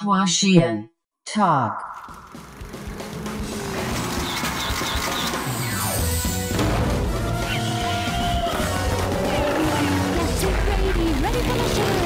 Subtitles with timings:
[0.00, 0.90] Huashian
[1.24, 1.82] Talk.
[11.22, 12.05] Ready for the show!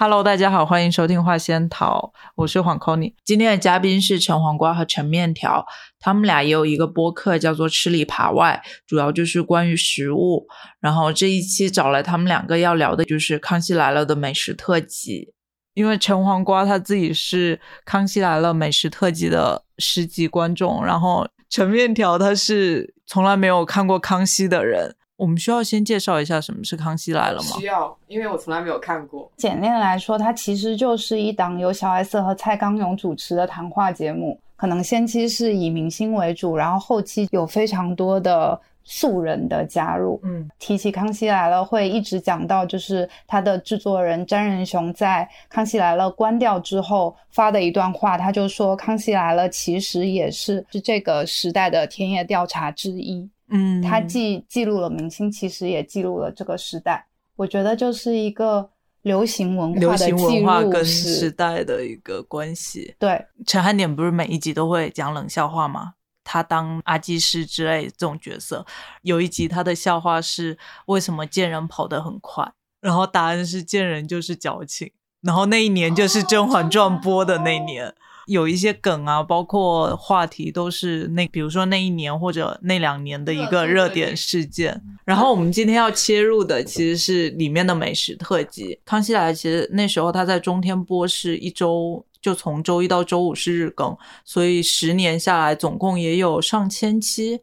[0.00, 5.66] Hello，大家好，欢迎收听话仙桃，我是黄 c o n y 今天的嘉宾是陈黄瓜和陈面条，
[5.98, 10.46] 他们俩也有一个播客叫做吃里扒外，主要就是关于食物。
[10.78, 15.32] 然后这一期找来他们两个要聊的就是《康熙来了》的美食特辑，
[15.74, 24.94] 因为陈黄瓜他自己是《康熙来了》美食特辑的十级观众，然后陈面条他是从来没有看过康熙的人。
[25.18, 27.58] 我们需要先介绍一下什么是《康熙来了》吗？
[27.58, 29.28] 需要，因为我从来没有看过。
[29.36, 34.38] 简练来说，它其实就是一档由小 S 和蔡康永主持的谈话节目。
[34.54, 40.20] 可能先期是以明星为主，然后后期有非常多的素人的加入。
[40.22, 53.28] 嗯，提起《康熙来了》，会一直讲到就是他的制作人詹仁雄在《康熙来了》关掉之后发的一段话，他就说《康熙来了》其实也是是这个时代的田野调查之一。
[53.50, 57.06] 嗯，它既记录了明星，其实也记录了这个时代。
[57.36, 58.70] 我觉得就是一个
[59.02, 62.94] 流行文化的流行文记化跟时代的一个关系。
[62.98, 65.94] 对，陈汉典不是每一集都会讲冷笑话吗？
[66.24, 68.66] 他当阿基师之类这种角色，
[69.00, 74.92] 有一集他的笑话是为什么贱人跑得很快，然后答案是贱人就是矫情。
[75.22, 77.94] 然后那一年就是《甄嬛传》播的那一年，
[78.28, 84.80] 有一些梗啊，包括话题都是那，比如说那一年或者那两年的一个热点事件。
[85.04, 88.74] 然后我们今天要切入的其实是里面的美食特辑。
[88.84, 97.40] 《康熙来了》其实那时候他在中天播是一周，就从周一到周五是日更，所以十年下来总共也有上千期。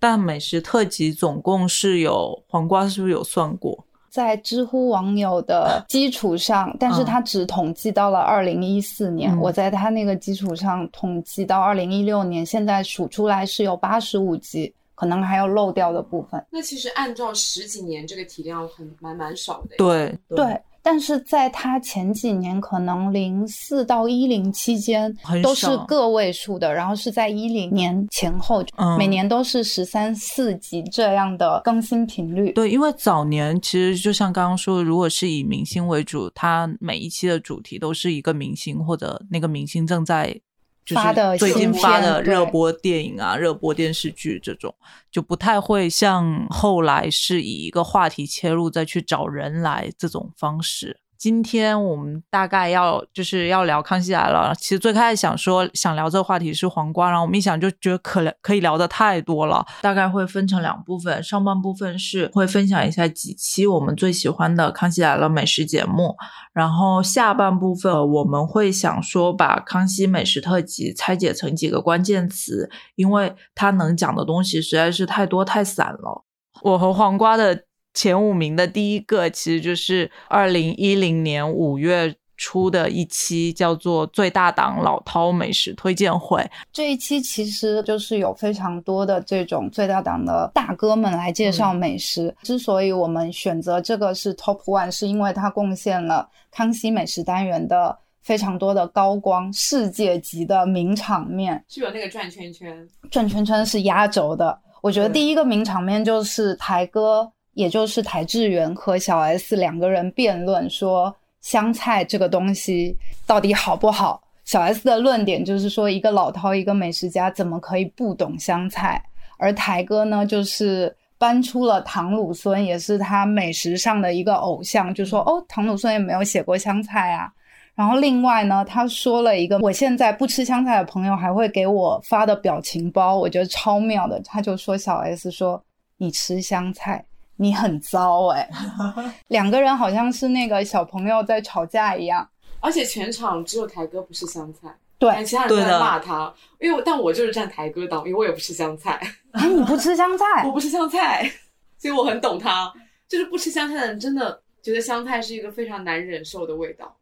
[0.00, 3.86] 但美食特辑总共是有黄瓜，是不是有算过？
[4.14, 9.32] 在知乎网友的 基础上，但是他只统计到了二零一四年。
[9.32, 16.40] 嗯我在他那个基础上统计到二零一六年，现在数出来是有八十五集，可能还有漏掉的部分。
[16.48, 25.10] 那其实按照十几年这个体量很蛮蛮少的。，对对，但是在他前几年，可能零四到一零期间
[25.42, 32.52] 都是个位数的，然后是在一零年前后，嗯每年都是十三四集这样的更新频率。
[32.52, 40.38] 对，因为早年其实就像刚刚说，如果是以明星为主，它每一期的主题都是一个明星或者那个明星正在
[40.84, 44.74] 就发的是最近发的热播电影啊、热播电视剧这种，
[45.10, 51.00] 就不太会像后来是以一个话题切入再去找人来这种方式。
[51.24, 66.14] 今天我们大概要就是要聊《康熙来了》，其实最开始想说想聊这个话题是黄瓜，然后我们一想就觉得可聊可以聊的太多了，大概会分成两部分，上半部分是会分享一下几期我们最喜欢的《康熙来了》美食节目，
[66.52, 76.22] 然后下半部分我们会想说把康熙美食特辑拆解成几个关键词，因为它能讲的东西实在是太多太散了。
[76.60, 77.64] 我和黄瓜的
[77.94, 92.34] 前五名的第一个，其实就是二零一零年五月初的一期，叫做“最大档老饕美食推荐会这一期其实就是有非常多的这种最大档的大哥们来介绍美食。
[92.42, 101.64] 之所以我们选择这个是 Top One，是因为它贡献了康熙美食单元的非常多的高光、世界级的名场面。
[101.68, 102.88] 是有那个转圈圈。
[103.08, 104.58] 转圈圈是压轴的。
[104.82, 114.22] 我觉得第一个名场面就是台哥，也就是台志远和小 S 两个人辩论说香菜这个东西到底好不好。
[114.44, 119.02] 小 S 的论点就是说，一个老饕，一个美食家，怎么可以不懂香菜？
[119.38, 127.32] 而台哥呢，就是搬出了唐鲁孙，也是他美食上的一个偶像，就说哦，唐鲁孙也没有写过香菜啊。
[127.74, 134.20] 然后另外呢，他说了一个我现在不吃香菜的朋友还会给我发的表情包，我觉得超妙的。
[134.20, 135.60] 他就说小 S 说
[135.96, 137.04] 你吃香菜，
[137.36, 138.48] 你很糟哎、
[139.28, 142.28] 两个人好像是那个小朋友在吵架一样。
[142.60, 146.32] 而且全场只有台哥不吃香菜，对其他人都在骂他。
[146.58, 148.98] 因为我但我就是站台哥党，因为我也不吃香菜，
[149.32, 150.52] 哎，你不吃香菜 我？
[150.52, 151.30] 不吃香菜，
[151.76, 152.72] 所以我很懂他。
[153.06, 156.96] 就是不吃香菜的人真的觉得香菜是一个非常难忍受的味道。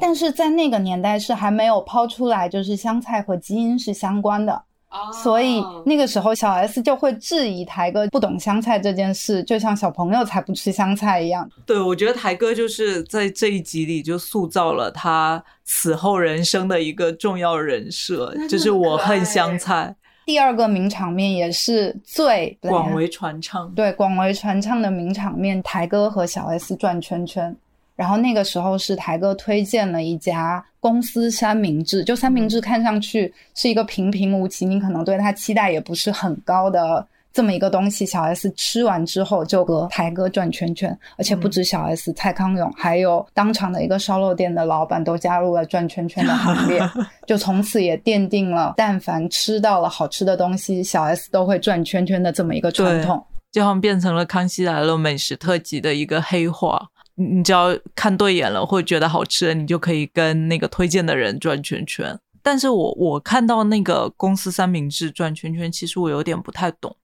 [0.00, 4.64] 但是在那个年代是还没有抛出来，就是香菜和基因是相关的。
[4.92, 11.48] 啊所以那个时候小 S 就会质疑台哥不懂香菜这件事，就像小朋友才不吃香菜一样。
[11.64, 19.96] 对，我觉得台哥就是在这一集里就塑造了他此后人生的一个重要人设，就是我恨香菜，
[20.26, 23.70] 第二个名场面也是最广为传唱。
[23.74, 27.56] 对广为传唱的名场面，台哥和小 S 转圈圈。
[28.02, 38.04] 然后那个时候是台哥推荐了一家公司三明治，就三明治看上去是一个平平无奇，你可能对它期待也不是很高的这么一个东西。
[38.04, 46.80] 小 S 吃完之后就和台哥转圈圈，而且不止小 S，、蔡康永还有当场的一个烧肉店的老板都加入了转圈圈的行列，
[47.24, 53.24] 就从此也奠定了但凡吃到了好吃的东西，小 S 都会转圈圈的这么一个传统。
[53.52, 56.88] 就好像变成了《康熙来了》美食特辑的一个黑话。
[57.14, 62.18] 你只要看对眼了，或者觉得好吃，你就可以跟那个推荐的人转圈圈。
[62.42, 66.96] 但是我我看到那个公司三明治转圈圈，其实我有点不太懂。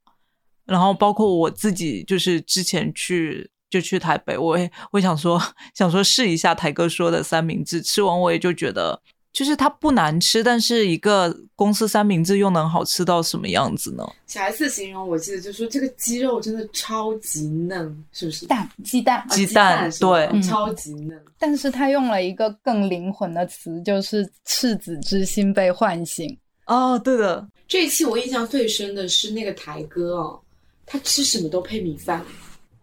[0.64, 5.40] 然后包括我自己，就是之前去就去台北，我也我想说
[5.74, 9.00] 想说试一下台哥说的三明治，吃完我也就觉得，
[9.32, 14.04] 就是它不难吃，但是一个公司三明治又能好吃到什么样子呢？
[14.26, 18.46] 小 S 形容，我记得就说这个鸡肉真的超级嫩，是不是？
[18.46, 21.20] 蛋鸡蛋，啊鸡蛋蛋对嗯超级嫩。
[21.38, 26.36] 但是他用了一个更灵魂的词，就是赤子之心被唤醒。
[26.66, 30.40] 哦，对的，这一期我印象最深的是那个台哥哦，
[30.84, 32.24] 他吃什么都配米饭。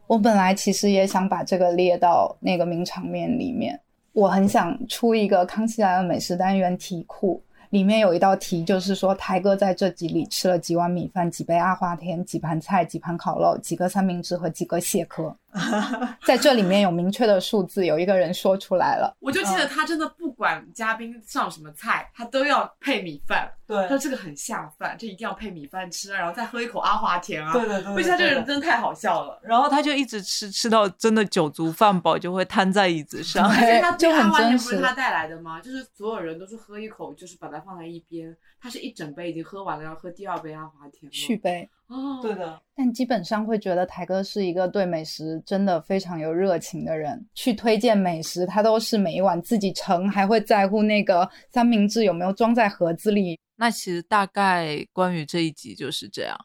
[0.07, 3.80] 我本来其实也想把这个列到那个名场面里面，
[4.15, 15.35] 我很想出一个《康熙来了》美食单元题库，里面有一道题就是说台哥在这集里吃了几碗米饭、几杯阿华田、几盘菜、几盘烤肉、几个三明治和几个蟹壳，
[16.25, 19.16] 在这里面有明确的数字，有一个人说出来了。
[19.19, 23.52] 我就记得他真的不管嘉宾上什么菜，他都要配米饭。
[23.68, 27.52] 对他说这个很下饭，这一定要配米饭吃啊，然后再喝一口阿华田啊。
[27.52, 29.40] 对对对的我觉得他这个人真的太好笑了。
[29.42, 33.50] 然后他就一直吃，吃到真的酒足饭饱，就会瘫在椅子上。
[33.50, 35.60] 而且他就很阿华田真实不是他带来的吗？
[35.62, 38.36] 就是所有人都是喝一口，就是把它放在一边。
[38.62, 41.12] 他是一整杯已经喝完了，要喝第二杯阿华田了。
[41.12, 53.39] 续杯，哦，对的，但基本上会觉得台哥是一个对美食真的非常有热情的人，去推荐美食，他都是每一碗自己盛，还会在乎那个三明治有没有装在盒子里。
[53.57, 56.37] 那其实大概关于这一集就是这样。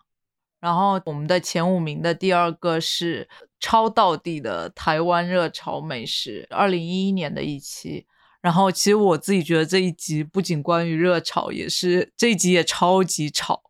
[0.60, 3.26] 然后我们的前五名的第二个是
[3.58, 8.06] 超道地的台湾热炒美食，二零一一年的一期。
[8.42, 13.62] 然后其实我自己觉得这一集不仅关于热炒，也是这一集也超级吵，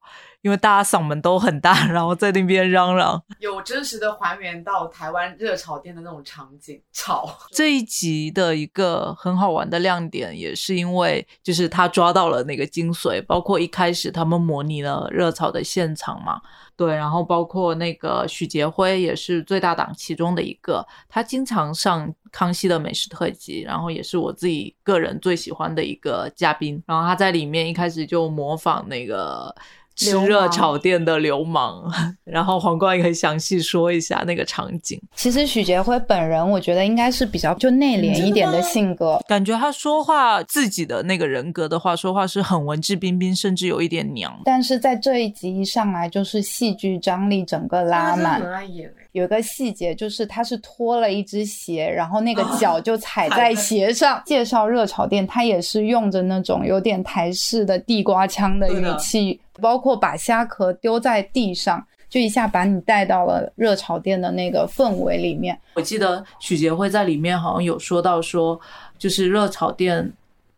[0.42, 3.22] 因为大家嗓门都很大，然后在那边嚷嚷。
[3.40, 7.28] 有真实的还原到台湾热炒店的那种场景，炒。
[7.50, 16.40] 这一集的一个很好玩的亮点，也是因为就是他抓到了那个精髓，包括一开始他们模拟了热炒的现场嘛，
[16.74, 29.54] 对，然后包括那个许杰辉也是最大档其中的一个，他经常上康熙的美食特辑，然后也是我自己个人最喜欢的一个嘉宾，然后他在里面一开始就模仿那个。
[30.00, 31.84] 吃热炒店的流氓，
[32.24, 35.00] 然后黄冠也可以详细说一下那个场景。
[35.14, 44.40] 其实许杰辉本人，我觉得应该是比较就内敛一点的性格，感觉他说话自己的那个人格的话，说话是很文质彬彬，甚至有一点娘。
[44.44, 48.40] 但是在这一集一上来就是戏剧张力整个拉满。
[48.40, 54.22] 很爱演欸有一个细节就是他是脱了一只鞋，然后那个脚就踩在鞋上。
[54.24, 65.58] 介绍热炒店，他也是用着那种有点台式的地瓜腔的语气，包括把虾壳丢在地上，就一下把你带到了热炒店的那个氛围里面。
[65.74, 68.60] 我记得许杰辉在里面好像有说到说，
[68.96, 70.12] 就是热炒店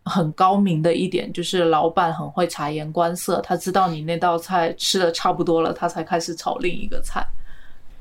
[0.05, 7.25] 很高明的一点，就是老板很会察言观色，他知道你那道菜吃的差不多了，他才开始炒另一个菜。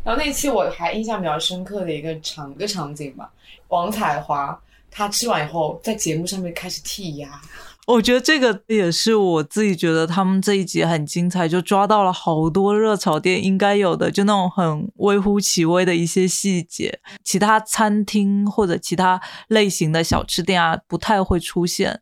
[0.03, 3.29] 然后那期我还印象比较深刻的一个场个场景吧，
[3.67, 7.39] 王彩华她吃完以后在节目上面开始剔牙，
[7.87, 22.01] 我觉得这个也是我自己觉得他们这一集很精彩，就抓到了好多热炒店应该有的，就那种很微乎其微的一些细节，其他餐厅或者其他类型的小吃店啊不太会出现。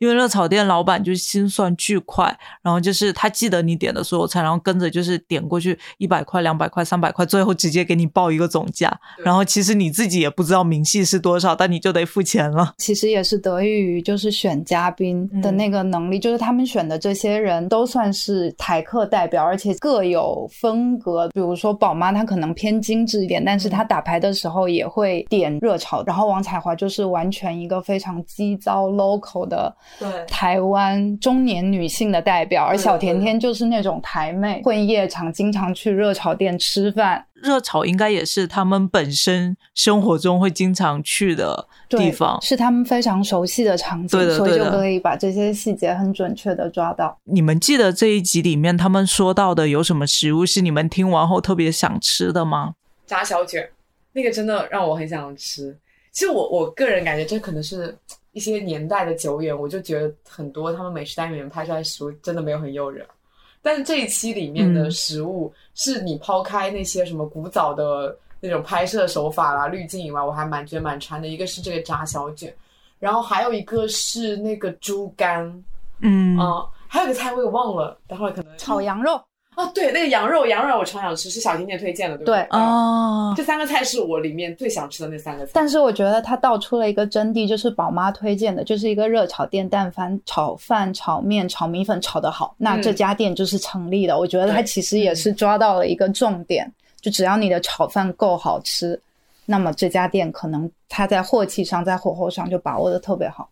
[0.00, 8.90] 因为热炒店老板就是心算巨快，然后就是他记得你点的所有菜，然后跟着就是点过去一百块、两百块、三百块，最后直接给你报一个总价。
[9.22, 12.74] 然后其实你自己也不知道明细是多少，但你就得付钱了。
[12.78, 21.28] 其实也是得益于就是选嘉宾的那个能力，就是他们选的这些人都算是台客代表，而且各有风格。
[21.34, 26.02] 比如说宝妈她可能偏精致一点，但是她打牌的时候也会点热炒。
[26.04, 37.26] 然后王彩华就是完全一个非常激糟 local 的对台湾中年女性的代表，而小甜甜就是那种台妹，混夜场，经常去热炒店吃饭。
[37.34, 42.38] 热炒应该也是他们本身生活中会经常去的地方。
[42.42, 47.18] 是他们非常熟悉的场景，对的所以就可以把这些细节很准确的抓到。
[47.24, 52.74] 你们记得这一集里面他们说到的有什么食物是你们听完后特别想吃的吗？
[53.06, 53.68] 炸小卷，
[54.12, 55.76] 那个真的让我很想吃。
[56.12, 57.96] 其实我我个人感觉这可能是
[58.32, 63.06] 一些年代的久远，我就觉得很多他们美食单元拍出来的食物真的没有很诱人。
[63.62, 71.28] 但是这一期里面的嗯食物，是你抛开那些什么古早的那种拍摄手法啦、滤镜以外，我还蛮觉得蛮馋的。
[71.28, 72.54] 一个是这个炸小卷，
[72.98, 75.64] 然后还有一个是那个猪肝，
[75.98, 79.22] 嗯啊、还有个菜我也忘了，待会儿可能炒羊肉，
[79.60, 82.36] 哦，对，那个羊肉，羊肉我超想吃，是小甜甜推荐的，对不对？
[82.36, 85.52] 对啊，这三个菜是我里面最想吃的那三个菜。
[85.52, 94.18] 但是我觉得它道出了一个真谛，就是宝妈推荐的，就是一个热炒店，但凡炒饭、炒面、炒米粉炒得好，那嗯这家店就是成立的。
[94.18, 98.98] 我觉得它其实也是抓到了一个重点，就只要你的炒饭够好吃，
[99.44, 103.48] 那么这家店可能它在货气上、在火候上就把握的特别好。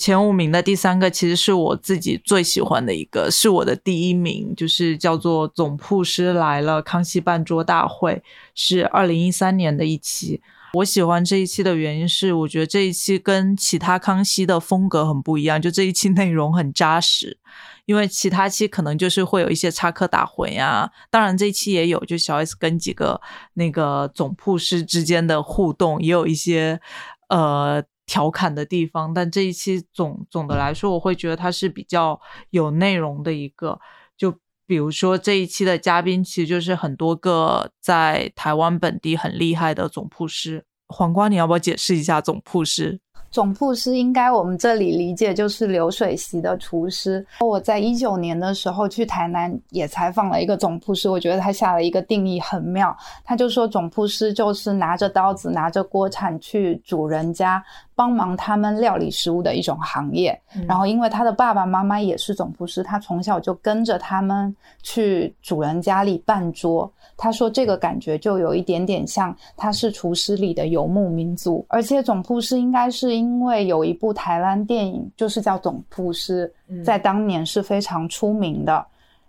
[0.00, 8.14] 前五名的第三个其实是我自己最喜欢的一个，是我的第一名，就是叫做《总铺师来了：康熙办桌大会》，
[8.54, 10.40] 是二零一三年的一期。
[10.72, 17.36] 我喜欢这一期的原因是，我觉得这一期跟其他康熙的风格很不一样，就这一期内容很扎实。
[17.84, 23.20] 因为其他期可能就是会有一些插科打诨呀，当然这一期也有，就小 S 跟几个
[23.54, 26.80] 那个总铺师之间的互动，也有一些
[27.28, 33.78] 呃调侃的地方，但这一期总总的来说，我会觉得它是比较有内容的一个。
[34.16, 34.36] 就
[34.66, 40.64] 比如说这一期的嘉宾，其实就是很多个在台湾本地很厉害的总铺师。
[40.88, 42.98] 黄瓜，你要不要解释一下总铺师？
[43.30, 47.24] 总铺师应该我们这里理解就是流水席的厨师。
[47.40, 52.96] 我在一九年的时候去台南也采访了一个总铺师，我觉得他下了一个定义很妙。
[53.24, 57.62] 他就说总铺师就是拿着刀子、拿着锅铲去主人家
[57.94, 60.38] 帮忙他们料理食物的一种行业。
[60.66, 66.90] 然后因为他的爸爸妈妈也是总铺师，他从小就跟着他们去主人家里办桌。
[67.16, 76.50] 他说这个感觉就有一点点像他是厨师里的游牧民族，而且总铺师应该是因为有一部台湾电影就是叫《总铺师》，
[76.82, 78.82] 在当年是非常出名的。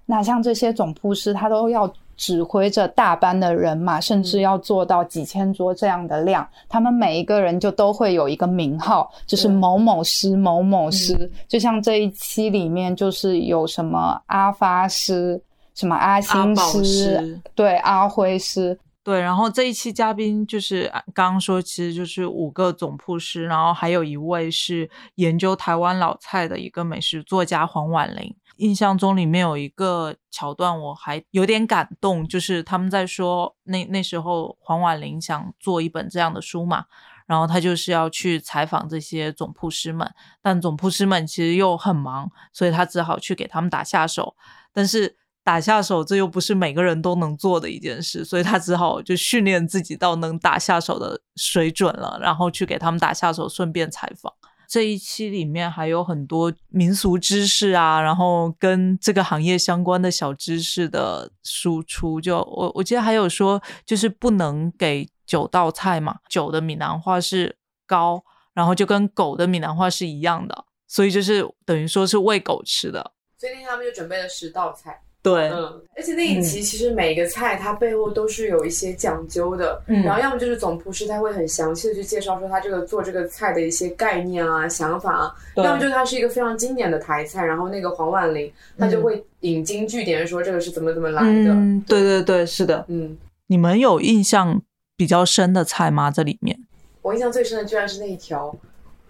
[0.06, 6.48] 那像这些总铺师，他都要指挥着大班的人马，甚至要做到几千桌这样的量。
[6.70, 11.30] 他们每一个人就都会有一个名号，就是某某师、某某师。
[11.48, 15.42] 就像这一期里面，就是有什么阿发师、
[15.76, 28.36] 什么阿阿星宝师，师对阿辉师，对，然后这一期嘉宾就是刚刚说，其实就是五个总铺师，然后还有一位是研究台湾老菜的一个美食作家黄婉玲。
[28.58, 36.86] 印象中里面有一个桥段，我还有点感动，就是他们在说那那时候黄婉玲想做一本这样的书嘛，
[37.26, 40.08] 然后他就是要去采访这些总铺师们，
[40.44, 44.36] 但总铺师们其实又很忙，所以他只好去给他们打下手，
[44.72, 54.32] 但是打下手这又不是每个人都能做的一件事，所以他只好就训练自己到能打下手的水准了，然后去给他们打下手，顺便采访。
[54.68, 62.22] 这一期里面还有很多民俗知识啊，然后跟这个行业相关的小知识的输出。
[62.22, 73.12] 就我我记得还有说，就是不能给九道菜嘛，九的闽南话是高，然后就跟狗的闽南话是一样的，所以就是等于说是喂狗吃的。
[73.38, 80.02] 所以那天他们就准备了十道菜，对，嗯，而且那一集其实每个菜它背后都是有一些讲究的，嗯。
[80.02, 92.84] 然后要么就是总厨师他会很详细的去介绍说他这个做这个菜的一些概念啊、想法啊，要么就是它是一个非常经典的台菜，然后那个黄婉玲她就会引经据典说这个是怎么怎么来的，嗯，对对对，是的。
[92.88, 94.60] 嗯，你们有印象
[94.98, 96.10] 比较深的菜吗？
[96.10, 96.58] 这里面。
[97.04, 98.56] 我印象最深的居然是那一条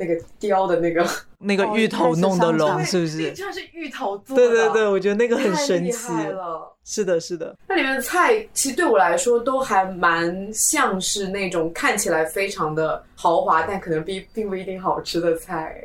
[0.01, 1.05] 那个雕的那个，
[1.37, 3.31] 那个芋头弄的龙是不是？
[3.33, 6.11] 居然是芋头做的，对对对，我觉得那个很神奇。
[6.11, 6.75] 了。
[6.83, 15.79] 是的，是的，那里面的菜其实对我来说都还蛮像是那种看起来非常的豪华，但可能并并不一定好吃的菜。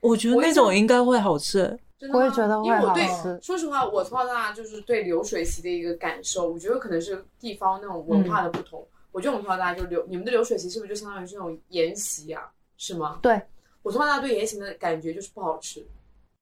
[0.00, 1.78] 我觉得那种应该会好吃。
[2.00, 3.06] 真的吗我也觉得因为我对
[3.40, 8.84] 说实话，我从小到大就是对流水席的一个感受，我觉得可能是地方那种文化的不同。
[9.12, 12.42] 我觉得我们从小到大就流，你们的流水席是不是就相当于是那种宴席啊？
[12.78, 13.20] 是吗？
[13.22, 13.40] 对，
[13.82, 15.84] 我从小到大对宴席的感觉就是不好吃。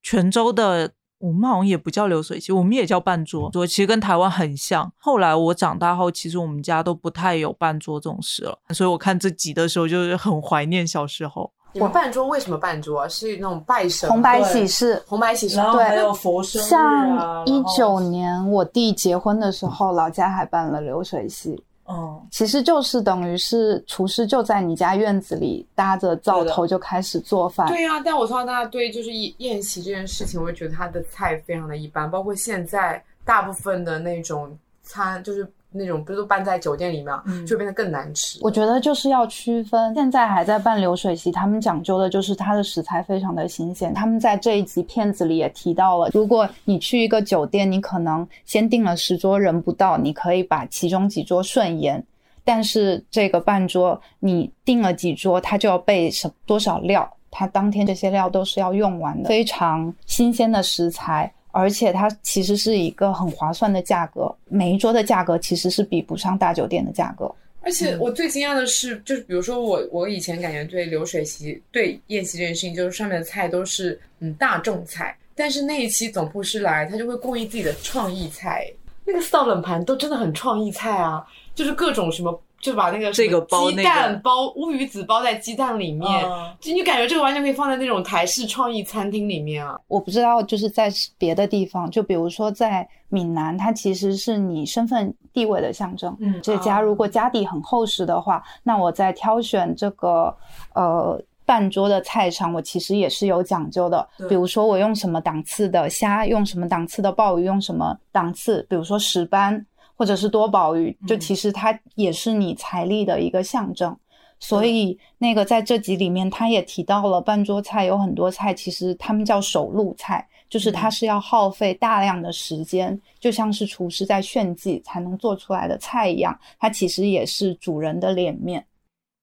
[0.02, 4.90] 泉州的我们好像也不叫流水席，我们也叫半桌，桌其实跟台湾很像。
[4.96, 11.52] 后来我长大后，其实我们家都不太有半桌这种事了，所以我看这集的时候就是很怀念小时候。
[11.74, 13.08] 我们办桌为什么半桌啊？
[13.08, 15.00] 是那种拜神红白喜事。
[15.06, 27.66] 红白喜事，对还有佛生日啊像一九年我弟结婚的时候，老家还办了流水席，嗯，其实就是等于是厨师就在你家院子里搭着灶头就开始做饭。
[27.66, 38.38] 对呀、但我从小到大对就是宴宴席这件事情，我就觉得他的菜非常的一般，包括现在大部分的那种餐，就是那种不是都办在酒店里面，嗯就变得更难吃。
[38.42, 43.94] 我觉得就是要区分，现在还在办流水席，他们讲究的就是它的食材非常的新鲜。
[43.94, 52.04] 他们在这一集片子里也提到了，如果你去一个酒店，你可能先订了十桌人不到，你可以把其中几桌顺延。
[52.42, 67.32] 但是这个半桌你订了几桌，它就要备什多少料，它当天这些料都是要用完的，非常新鲜的食材，而且它其实是一个很划算的价格，每一桌的价格其实是比不上大酒店的价格。
[67.62, 78.66] 而且我最惊讶的是，就是比如说我我以前感觉对流水席、对宴席这件事情，就是上面的菜都是嗯大众菜，但是那一期总铺师来，他就会供应自己的创意菜，
[79.04, 81.22] 那个四道冷盘都真的很创意菜啊，
[81.54, 89.78] 就是各种什么，就把那个这个包鸡那个蛋包乌鱼子包在鸡蛋里面，嗯就你感觉这个完全可以放在那种台式创意餐厅里面啊。
[89.88, 96.14] 我不知道，就是在别的地方，就比如说在闽南，它其实是你身份地位的象征。
[96.20, 100.36] 嗯这家如果家底很厚实的话，那我在挑选这个
[100.74, 104.06] 呃半桌的菜上，我其实也是有讲究的。
[104.28, 109.66] 比如说我用什么档次的虾，用什么档次的鲍鱼，用什么档次，比如说石斑
[110.00, 113.94] 或者是多宝鱼，就嗯其实它也是你财力的一个象征。
[114.38, 128.66] 所以那个在这集里面，他也提到了半桌菜有很多菜，其实他们叫手路菜，就是它是要耗费大量的时间，就像是厨师在炫技才能做出来的菜一样，它其实也是主人的脸面。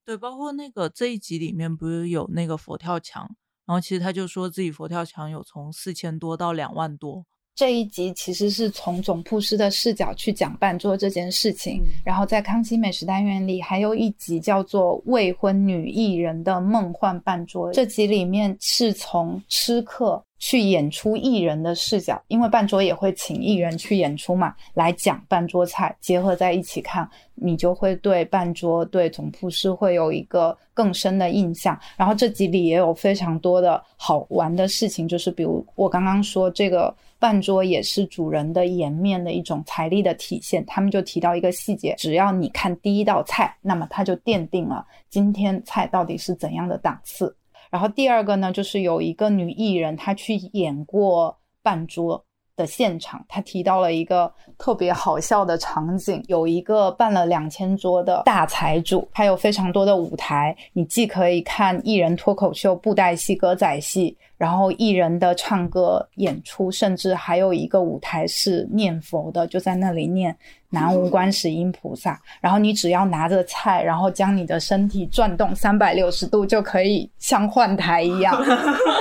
[0.05, 3.27] 对，包括那个这一集里面不是有那个佛跳墙，
[3.65, 7.25] 然后其实他就说自己佛跳墙有从四千多到两万多，
[7.57, 11.89] 这一集其实是从总铺师的视角去讲办桌这件事情，嗯。
[12.05, 31.77] 然后在康熙美食单元里还有一集叫做《未婚女艺人的梦幻办桌》，这集里面是从吃客去演出艺人的视角，因为半桌也会请艺人去演出嘛，来讲半桌菜，结合在一起看，你就会对半桌对总铺师会有一个更深的印象。
[31.95, 40.63] 然后这集里也有非常多的好玩的事情，就是比如我刚刚说这个半桌也是主人的颜面的一种财力的体现。
[40.65, 47.35] 他们就提到一个细节，只要你看第一道菜，那么它就奠定了今天菜到底是怎样的档次。
[47.69, 52.23] 然后第二个呢，就是有一个女艺人，她去演过半桌
[52.55, 70.35] 的现场，她提到了一个特别好笑的场景，有一个办了两千桌的大财主，还有非常多的舞台，你既可以看艺人脱口秀、布袋戏、歌仔戏，然后艺人的唱歌演出，甚至还有一个舞台是念佛的，就在那里念
[70.69, 72.21] 南无观世音菩萨。
[72.39, 78.35] 然后你只要拿着菜，然后将你的身体转动三百六十度，就可以像换台一样。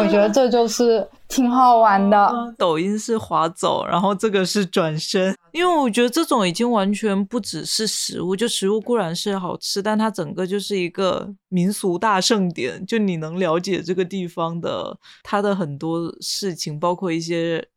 [0.01, 2.33] 我觉得这就是挺好玩的。
[2.57, 17.69] 抖音是划走，然后这个是转身，因为我觉得这种已经完全不只是食物，就食物固然是好吃，但它整个就是一个民俗大盛典，就你能了解这个地方的它的很多事情，包括一些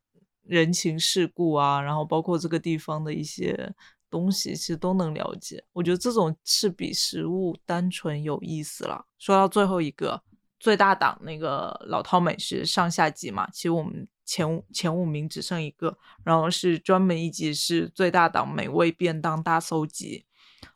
[0.43, 3.73] 人情世故啊，然后包括这个地方的一些
[4.09, 5.63] 东西，其实都能了解。
[5.73, 9.05] 我觉得这种是比食物单纯有意思了。
[9.17, 10.21] 说到最后一个。
[10.61, 20.25] 最大档那个老饕美食上下集嘛，其实我们前前五名只剩一个，然后是专门一集是最大档美味便当大搜集。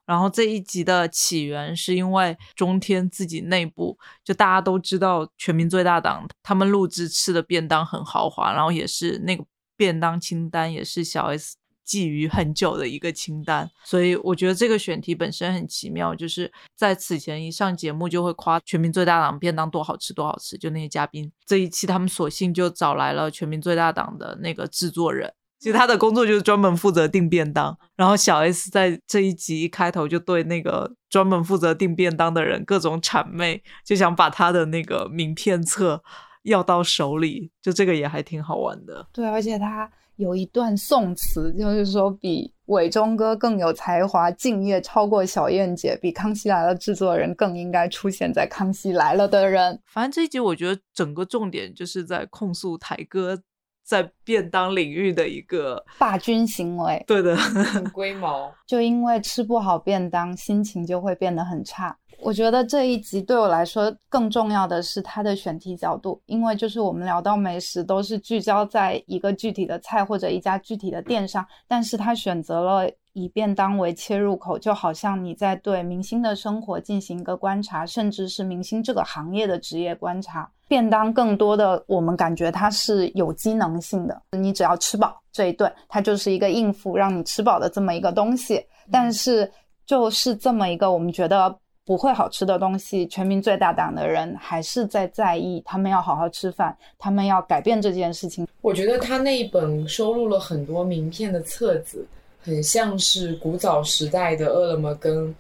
[0.06, 25.34] 然后这一集的起源是因为中天自己内部就大家都知道全民最大档，他们录制吃的便当很豪华，然后也是那个便当清单也是小 S 觊觎很久的一个清单，所以我觉得这个选题本身很奇妙，就是在此前一上节目就会夸全民最大档便当多好吃多好吃，就那些嘉宾，这一期他们索性就找来了全民最大档的那个制作人。
[25.64, 36.04] 其实他的工作就是专门负责订便当，然后小 S 在这一集一开头就对那个专门负责订便当的人各种谄媚，就想把他的那个名片册
[36.42, 39.08] 要到手里，就这个也还挺好玩的。
[39.14, 49.80] 对，而且他有一段宋词，就是说比伟忠哥更有才华，敬业超过小燕姐，比《康熙来了》制作人更应该出现在《康熙来了》的人。
[49.88, 53.40] 反正这一集我觉得整个重点就是在控诉台哥
[53.84, 58.52] 在便当领域的一个霸君行为，对的， 很龟毛。
[58.66, 61.96] 就因为吃不好便当，心情就会变得很差。
[62.22, 80.50] 我觉得这一集对我来说更重要的是它的选题角度，因为就是我们聊到美食都是聚焦在一个具体的菜或者一家具体的店上，但是他选择了以便当为切入口，就好像你在对明星的生活进行一个观察，甚至是明星这个行业的职业观察。
[80.74, 88.66] 便当更多的我们感觉它是有机能性的，你只要吃饱这一顿，它就是一个应付让你吃饱的这么一个东西。
[88.92, 89.50] 但是
[89.86, 91.56] 就是这么一个我们觉得。
[91.86, 98.48] 不会好吃的东西，全民最大党的人还是在在意，他们要好好吃饭，他们要改变这件事情。
[98.62, 102.08] 我觉得他那一本收录了很多名片的册子，
[102.42, 105.36] 很像是古早时代的饿了么跟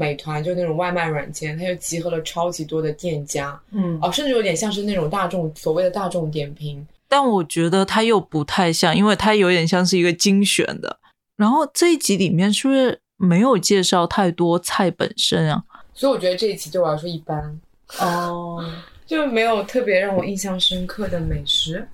[0.00, 6.86] 美团，就那种外卖软件，它就集合了超级多的店家，嗯，哦，甚至有点像是那种大众所谓的大众点评。
[7.06, 10.98] 但我觉得它又不太像，因为它有点像是一个精选的。
[11.36, 15.62] 然后这一集里面是不是没有介绍太多菜本身啊？
[15.92, 17.60] 所以我觉得这一集对我来说一般
[17.98, 18.64] 哦，
[19.06, 21.86] 就没有特别让我印象深刻的美食。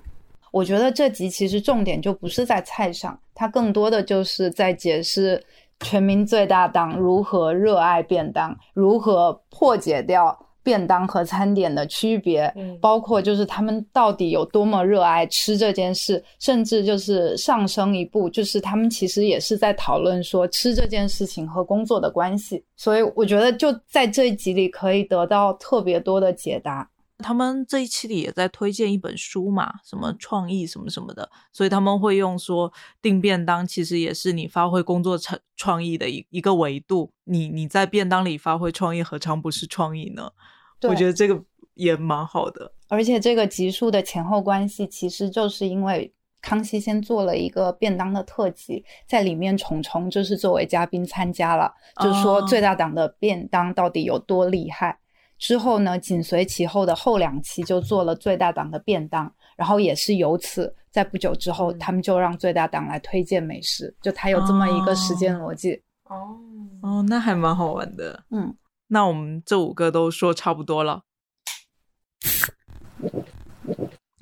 [0.52, 5.42] 我觉得这集其实重点就不是在菜上，它更多的就是在解释
[5.80, 10.38] 全民最大党如何热爱便当，如何破解掉。
[10.66, 22.64] 便当和餐点的区别，包括就是他们到底有多么热爱吃这件事，甚至就是上升一步，就是他们其实也是在讨论说吃这件事情和工作的关系。
[22.74, 26.90] 所以我觉得就在这一集里可以得到特别多的解答。
[27.18, 37.12] 他们这一期里也在推荐一本书嘛，什么创意什么什么的，所以他们会用说订便当其实也是你发挥工作创创意的一一个维度。
[37.24, 40.30] 你你在便当里发挥创意，何尝不是创意呢？
[40.82, 41.42] 我觉得这个
[41.74, 54.98] 也蛮好的，而且这个集数的前后关系，其实就是因为康熙先做了一个便当的特辑，在里面虫虫就是作为嘉宾参加了，就是说最大档的便当到底有多厉害。
[55.38, 65.82] 之后呢，紧随其后的后两期就做了最大档的便当，然后也是由此在不久之后，他们就让最大档来推荐美食，就他有这么一个时间逻辑。
[66.04, 66.38] 哦
[66.82, 68.56] 哦，那还蛮好玩的，嗯。
[68.88, 71.02] 那我们这五个都说差不多了，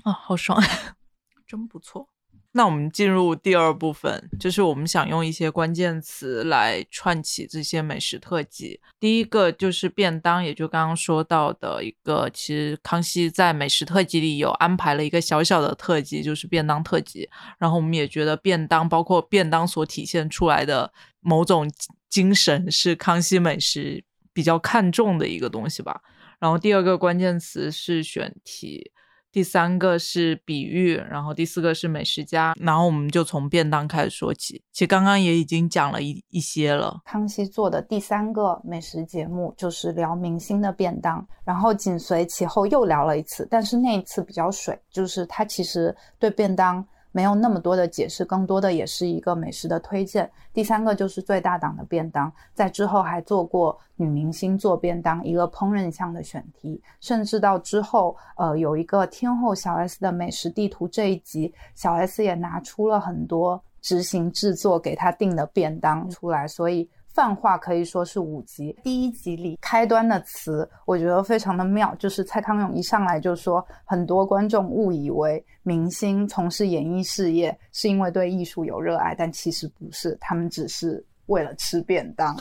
[0.05, 0.59] 啊，好爽，
[1.47, 2.09] 真不错。
[2.57, 8.81] 那我们进入第二部分，就是我们想用一些关键词来串起这些美食特辑。
[9.01, 17.29] 第一个就是便当，也就刚刚说到的一个，其实康熙在美食特辑里有安排了一个小小的特辑，就是便当特辑。
[17.59, 21.71] 然后我们也觉得便当，包括便当所体现出来的某种
[22.09, 24.05] 精神，是康熙美食。
[24.35, 26.01] 比较看重的一个东西吧。
[26.41, 28.91] 然后第二个关键词是选题，
[29.35, 32.55] 第三个是比喻，然后第四个是美食家。
[32.61, 34.63] 然后我们就从便当开始说起。
[34.71, 37.01] 其实刚刚也已经讲了一一些了。
[37.05, 46.87] 康熙做的第三个美食节目就是聊明星的便当，然后紧随其后又聊了一次，但是那一次比较水，就是他其实对便当。
[47.15, 50.29] 没有那么多的解释，更多的也是一个美食的推荐。
[50.53, 66.91] 第三个就是最大档的便当，在之后还做过女明星做便当一个烹饪项的选题，甚至到之后，呃，有一个天后小 S 的美食地图这一集，小 S 也拿出了很多执行制作给他订的便当出来，所以。
[67.15, 82.37] 泛化可以说是五集，第一集里开端的词，我觉得非常的妙，就是蔡康永一上来就说，很多观众误以为明星从事演艺事业是因为对艺术有热爱，但其实不是，他们只是为了吃便当。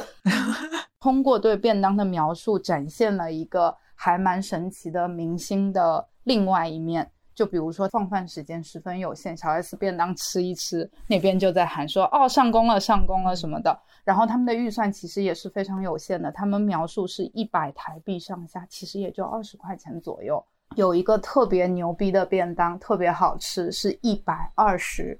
[1.00, 7.08] 通过对便当的描述，展现了一个还蛮神奇的明星的另外一面。
[7.36, 13.78] 就比如说放饭时间十分有限，小 S 便当吃一吃，那边就在喊说哦上工了上工了什么的。
[14.04, 20.44] 然后他们的预算其实也是非常有限的，他们描述是一百台币上下，其实也就二十块钱左右。
[20.76, 25.20] 有一个特别牛逼的便当，特别好吃，是一百二十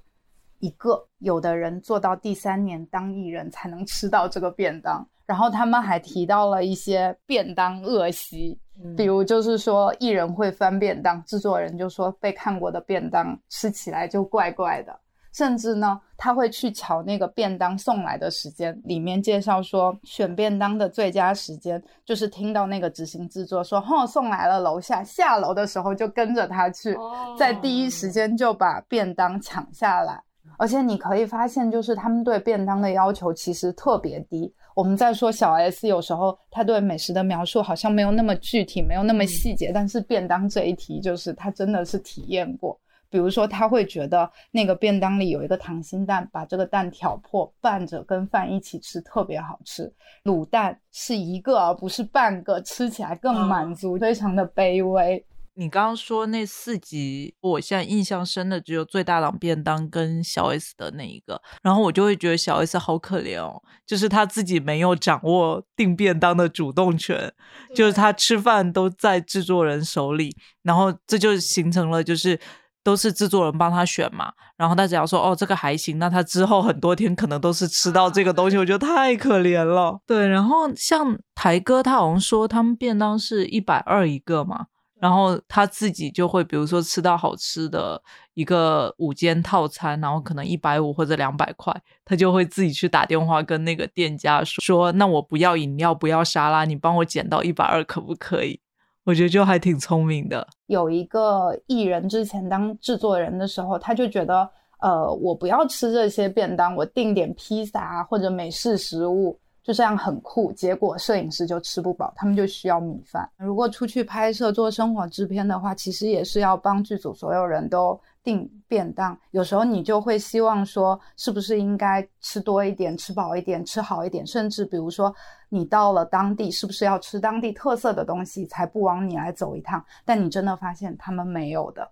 [0.60, 1.08] 一个。
[1.20, 5.08] 有的人做到第三年当艺人才能吃到这个便当。
[5.26, 8.60] 然后他们还提到了一些便当恶习，
[8.98, 15.00] 比如就是说艺人会翻便当，制作人就说被看过的便当吃起来就怪怪的。
[15.32, 26.96] 甚至呢，他会去瞧那个便当送来的时间，里面介绍说选便当的最佳时间就是听到那个执行制作说，哦送来了，楼下下楼的时候就跟着他去，
[27.36, 30.22] 在第一时间就把便当抢下来。
[30.60, 34.54] 而且你可以发现，就是他们对便当的要求其实特别低。
[34.76, 42.80] 我们在说小 S，有时候他对美食的描述好像没有那么具体，没有那么细节，但是便当这一题，就是他真的是体验过。
[43.10, 49.94] 比如说，他会觉得那个便当里有一个溏心蛋，把这个蛋挑破拌着跟饭一起吃，特别好吃。
[50.24, 55.24] 卤蛋是一个而不是半个，吃起来更满足，非常的卑微。
[55.56, 67.32] 你刚刚说那四集，我现在印象深的只有最大档便当跟小 S 的那一个，然后我就会觉得小 S 好可怜哦，就是他自己没有掌握订便当的主动权，
[67.76, 72.40] 就是他吃饭都在制作人手里，然后这就形成了就是
[72.84, 80.00] 都是制作人帮他选嘛，然后他只要说哦这个还行，那他之后很多天可能都是吃到这个东西，我觉得太可怜了。
[80.08, 84.66] 对，然后像台哥他好像说他们便当是一百二一个嘛。
[85.04, 88.02] 然后他自己就会，比如说吃到好吃的
[88.36, 98.62] 一个午间套餐，然后可能一百五或者两百块，他就会自己去打电话跟那个店家说，那我不要饮料，不要沙拉，你帮我减到一百二可不可以？
[99.04, 100.48] 我觉得就还挺聪明的。
[100.68, 109.38] 有一个艺人之前当制作人的时候，他就觉得，呃，我不要吃这些便当，我订点披萨啊或者美式食物。
[109.64, 113.28] 就这样很酷，结果摄影师就吃不饱，他们就需要米饭。
[113.38, 119.18] 如果出去拍摄做生活制片的话，其实也是要帮剧组所有人都订便当。
[119.32, 125.16] 有时候你就会希望说，是不是应该吃多一点、吃饱一点、吃好一点，甚至比如说
[125.48, 129.82] 你到了当地，是不是要吃当地特色的东西才不枉你来走一趟？
[130.04, 131.90] 但你真的发现他们没有的，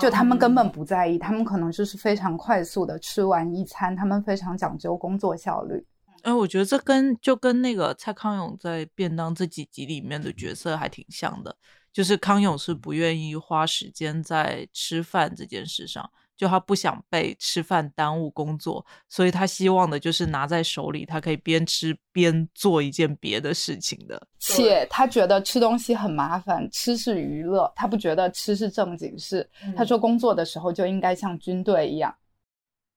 [0.00, 5.84] 就他们根本不在意，他们可能就是非常快速的吃完一餐，他们非常讲究工作效率。
[6.22, 11.54] 哎，我觉得这跟就跟那个蔡康永在便当这几集里面的角色还挺像的，
[11.92, 24.26] 就是康永是不愿意花时间在吃饭这件事上，就他不想被吃饭耽误工作，所以他希望的就是拿在手里，他可以边吃边做一件别的事情的。
[24.38, 29.48] 且他觉得吃东西很麻烦，吃是娱乐，他不觉得吃是正经事。
[29.76, 32.14] 他说工作的时候就应该像军队一样。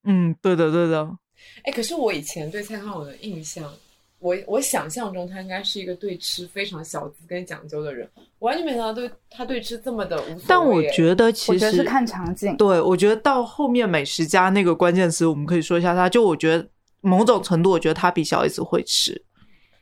[0.03, 1.17] 嗯，对的，对的。
[1.63, 3.73] 哎，可是我以前对蔡康永的印象，
[4.19, 8.07] 我我想象中他应该是一个对吃非常小资跟讲究的人，
[8.39, 10.43] 完全没想到对他对吃这么的无所谓。
[10.47, 16.07] 但我觉得其实我觉得是看场景，对我觉得到后面美食家那个关键词，我们可以说一下他。
[16.07, 16.67] 就我觉得
[17.01, 19.19] 某种程度，我觉得他比小 S 会吃，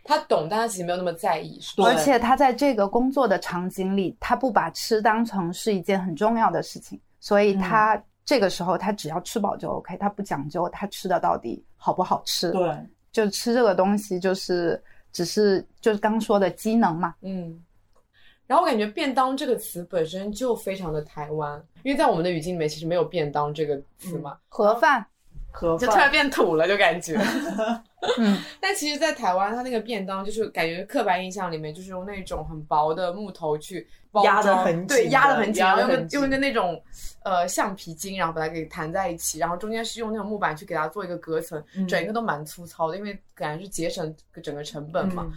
[0.04, 1.60] 他懂，但他其实没有那么在意。
[1.84, 8.02] 而且他在这个工作的场景里，他不把吃当成是一件很重要的事情，所以他。
[8.25, 12.51] 这个时候他只要吃饱就 OK，他不讲究他吃的到底好不好吃。
[12.51, 12.75] 对，
[13.12, 14.81] 就吃这个东西就是
[15.12, 17.15] 只是就是刚说的机能嘛。
[17.21, 17.63] 嗯。
[18.45, 24.38] 然后我感觉“便当”这个词本身就非常的台湾，因为在我们的语境里面其实没有“便当”这个词嘛。
[24.49, 25.03] 盒饭，
[25.53, 27.17] 盒就突然变土了，就感觉。
[28.19, 28.37] 嗯。
[28.59, 33.87] 但其实，在台湾，它那个便当就是感觉刻板印象里面就是用那种很薄的木头去
[34.23, 36.83] 压的很紧，对，压的很紧，然后用用一个那种。
[37.25, 44.13] 呃，橡皮筋，然后把它给弹在一起，然后中间是用那种木板去给它做一个隔层，整一个都蛮粗糙的，因为感觉是节省
[44.43, 45.31] 整个成本嘛。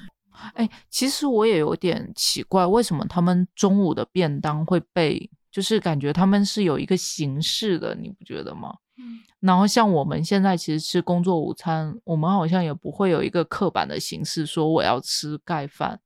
[0.55, 8.77] 哎，其实我也有点奇怪，为什么他们中午的便当会被，就是感觉他们是有一个形式的，你不觉得吗？
[8.99, 9.21] 嗯。
[9.41, 15.99] 然后像我们现在其实吃工作午餐，我们好像也不会有一个刻板的形式，说我要吃盖饭，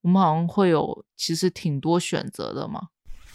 [0.00, 2.80] 我们好像会有其实挺多选择的嘛。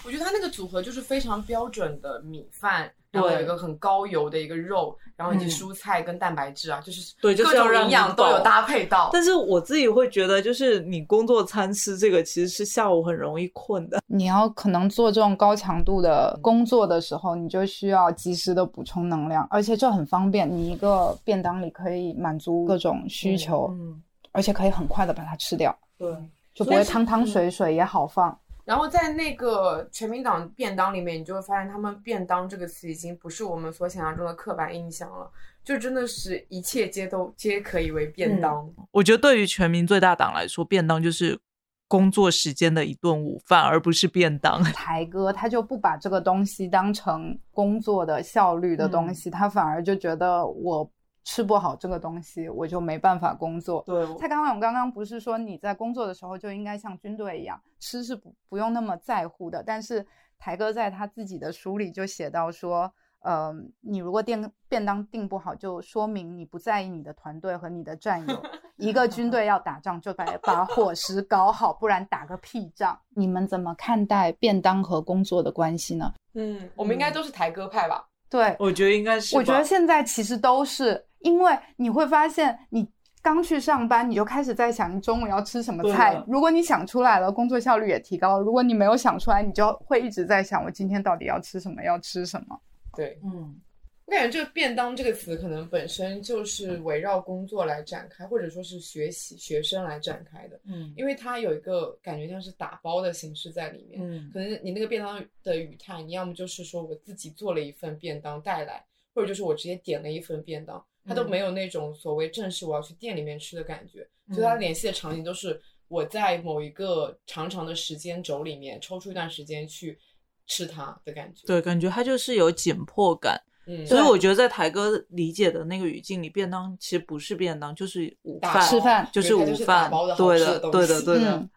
[0.04, 9.10] 我觉得他那个组合就是非常标准的米饭，然后有一个很高油的一个肉，然后以及蔬菜跟蛋白质啊，就是对，各种营养都有搭配到。
[9.12, 14.00] 但是我自己会觉得，就是你工作餐吃这个，其实是下午很容易困的。
[14.06, 24.00] 你要可能做这种高强度的工作的时候，你就需要及时的补充能量，而且这很方便，你一个便当里可以满足各种需求，嗯，
[24.32, 26.08] 而且可以很快的把它吃掉，对，
[26.54, 28.38] 就不会汤汤水水也好放。
[28.70, 35.28] 然后在那个全民党便当里面，你就会发现他们“便当”这个词已经不是我们所想象中的刻板印象了，
[35.64, 38.72] 就真的是一切皆都皆可以为便当。
[38.92, 41.40] 我觉得对于全民最大党来说，便当就是
[41.88, 44.62] 工作时间的一顿午饭，而不是便当。
[44.72, 50.88] 台哥他就不把这个东西当成工作的效率的东西，他反而就觉得我。
[51.24, 53.84] 吃不好这个东西，我就没办法工作。
[53.86, 59.64] 对，蔡康永刚刚不是说你在工作的时候就应该像军队一样，吃是不不用那么在乎的。
[59.64, 60.06] 但是
[60.38, 68.44] 台哥在他自己的书里就写到说，呃，你如果订便当订不好，就说明你不在意你的团队和你的战友。
[68.78, 72.98] 一个军队要打仗，就得把伙食搞好，不然打个屁仗。
[73.10, 76.14] 你们怎么看待便当和工作的关系呢？
[76.34, 78.08] 嗯，我们应该都是台哥派吧？
[78.30, 79.36] 对，我觉得应该是。
[79.36, 81.06] 我觉得现在其实都是。
[81.20, 82.88] 因为你会发现，你
[83.22, 86.24] 刚去上班，你就开始在想你中午要吃什么菜。
[86.28, 92.60] 如果你想出来了，工作效率也提高了；如果你没有想出来，你就会一直在想我今天到底要吃什么，要吃什么。
[92.96, 93.60] 对，嗯，
[94.06, 104.00] 我感觉这个“便当”这个词可能本身就是围绕工作来展开，或者说是学习学生来展开的，嗯因为它有一个感觉像是打包的形式在里面。
[104.02, 119.98] 嗯可能你那个便当的语态，你要么就是说我自己做了一份便当带来，或者就是我直接点了一份便当，它都嗯没有那种所谓正式我要去店里面吃的感觉，所以它嗯联系的场景都是我在某一个长长的时间轴里面抽出一段时间去
[120.46, 131.50] 吃它的感觉。，对，感觉它就是有紧迫感，嗯，所以我觉得在台哥理解的那个语境里，便当其实不是便当，就是午饭，吃饭就是午饭对的，对的，西对的嗯。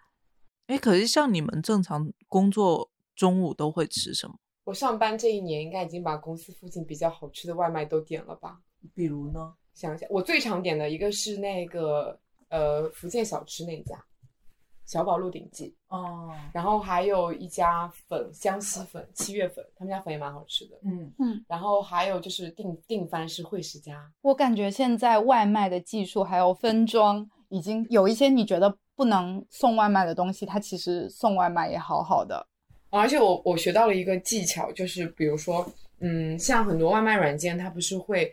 [0.68, 4.35] 哎，可是像你们正常工作中午都会吃什么？
[4.64, 8.61] 我上班这一年应该已经把公司附近比较好吃的外卖都点了吧？
[8.95, 9.53] 比如呢？
[9.75, 12.18] 想一想，我最常点的一个是那个
[12.51, 13.97] 呃福建小吃那一家，
[14.85, 20.79] 小宝鹿鼎记，哦，然后还有一家粉湘西粉七月粉，他们家粉也蛮好吃的。
[20.85, 32.47] 嗯嗯，然后还有就是订订番是惠食家，我感觉现在外卖的技术还有分装，已经有一些你觉得不能送外卖的东西，它其实送外卖也好好的。
[32.90, 35.66] 而且我我学到了一个技巧，就是比如说，
[36.01, 38.31] 嗯，像很多外卖软件，它不是会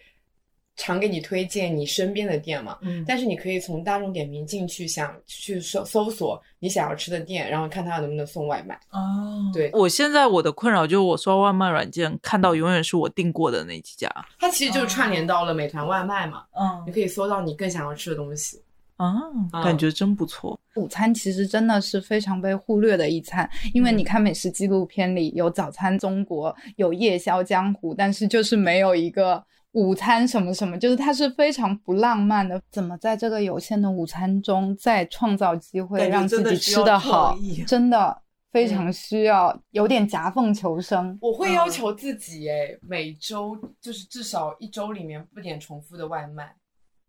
[0.79, 2.77] 常给你推荐你身边的店嘛？
[2.81, 8.79] 嗯但是你可以从大众点评进去，想去搜搜索你想要吃的店，然后看它能不能送外卖。
[8.91, 14.09] 哦，对我现在我的困扰就是我刷外卖软件看到永远是我订过的那几家。
[14.39, 18.59] 它其实就串联到了美团外卖嘛，嗯你可以搜到你更想要吃的东西。
[18.95, 19.13] 啊，
[19.63, 20.59] 感觉真不错。
[20.75, 29.41] 午餐其实真的是非常被忽略的一餐，因为你看美食纪录片里有早餐中国，有夜宵江湖，但是就是没有一个
[29.73, 32.59] 午餐什么什么，就是它是非常不浪漫的。
[32.71, 41.17] 怎么在这个有限的午餐中再创造机会，让自己吃得好，真的 非嗯常需要，有点夹缝求生。
[41.21, 46.55] 我会要求自己，哎，每周就是至少一周里面不点重复的外卖。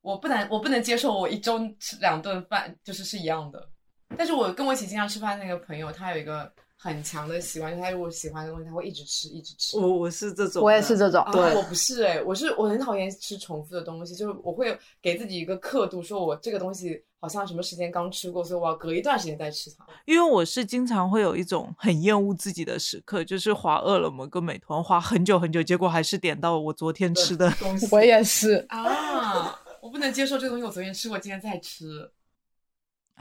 [0.03, 3.69] 我不能，我不能接受我一周吃两顿饭就是是一样的。
[4.17, 9.77] 但是我跟我一起经常吃饭那个朋友，他有一个很强的习惯，就是他如果喜欢的东西，他会一直吃，一直吃。
[9.77, 19.87] 我我是这种，我也是这种，啊，对我不是哎、我是我很讨厌吃重复的东西，就是我会给自己一个刻度，说我这个东西好像什么时间刚吃过，所以我要隔一段时间再吃它。
[20.07, 27.87] 因为我是经常会有一种很厌恶自己的时刻，就是划饿了么跟美团划很久很久，结果还是点到我昨天吃的东西。
[27.93, 28.65] 我也是。
[28.71, 32.11] 啊，我不能接受这个东西，我昨天吃过，今天再吃。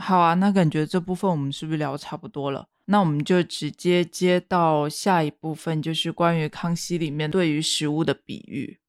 [0.02, 2.68] 好啊，那感觉这部分我们是不是聊差不多了？
[2.86, 8.80] 那我们就直接接到下一部分，就是关于康熙里面对于食物的比喻。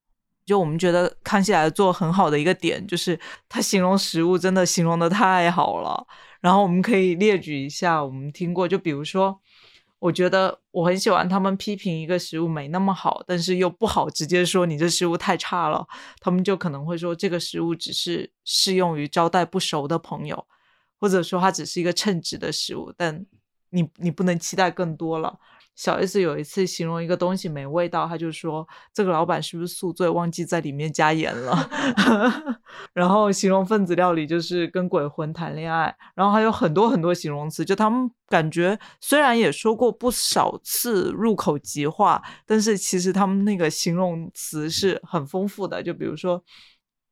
[0.46, 3.18] 就我们觉得康熙来做很好的一个点，就是
[3.48, 6.06] 他形容食物真的形容的太好了。
[6.40, 9.38] 然后我们可以列举一下我们听过，就比如说，
[9.98, 15.86] 我觉得我很喜欢他们批评一个食物没那么好，但是又不好直接说你这食物太差了，
[16.20, 20.46] 他们就可能会说这个食物只是适用于招待不熟的朋友。
[21.00, 23.24] 或者说它只是一个称职的食物，但
[23.70, 25.38] 你你不能期待更多了。
[25.76, 31.70] 小 S 有一次形容一个东西没味道，他就说这个老板是不是宿醉忘记在里面加盐了。
[32.92, 45.82] 然后形容分子料理就是跟鬼魂谈恋爱，然后还有很多很多形容词，就他们感觉虽然也说过不少次入口即化，但是其实他们那个形容词是很丰富的。
[45.82, 46.44] 就比如说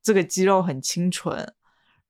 [0.03, 1.55] 这个鸡肉很清纯，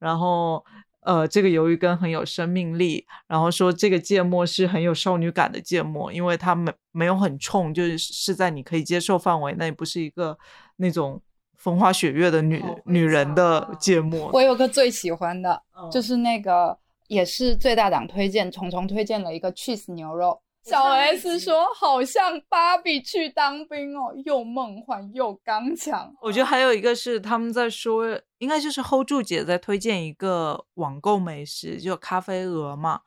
[0.00, 0.64] 然后。
[1.00, 10.36] 呃，这个鱿鱼羹很有生命力，然后说这个芥末是很有少女感的芥末，因为它没没有很冲，就是是在你可以接受范围内，不是一个
[10.76, 11.22] 那种
[11.56, 14.30] 风花雪月的女女人的啊芥末。
[14.32, 20.40] 我有个最喜欢的，嗯就是那个也是最大党推荐，虫虫推荐了一个 cheese 牛肉。
[20.68, 26.14] 小 S 说好像芭比去当兵哦，又梦幻又刚强。
[26.20, 33.00] 我觉得还有一个是他们在说，应该就是 hold 住姐在推荐一个网购美食，就咖啡鹅嘛。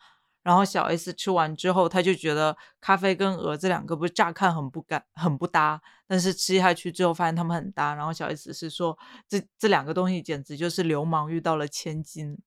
[0.44, 7.94] 然后小 S 吃完之后，他就觉得咖啡跟鹅这两个不是乍看很不干很不搭，但是吃下去之后发现它们很搭。
[7.94, 8.98] 然后小 S 是说，
[9.28, 12.40] 这这两个东西简直就是流氓遇到了千金。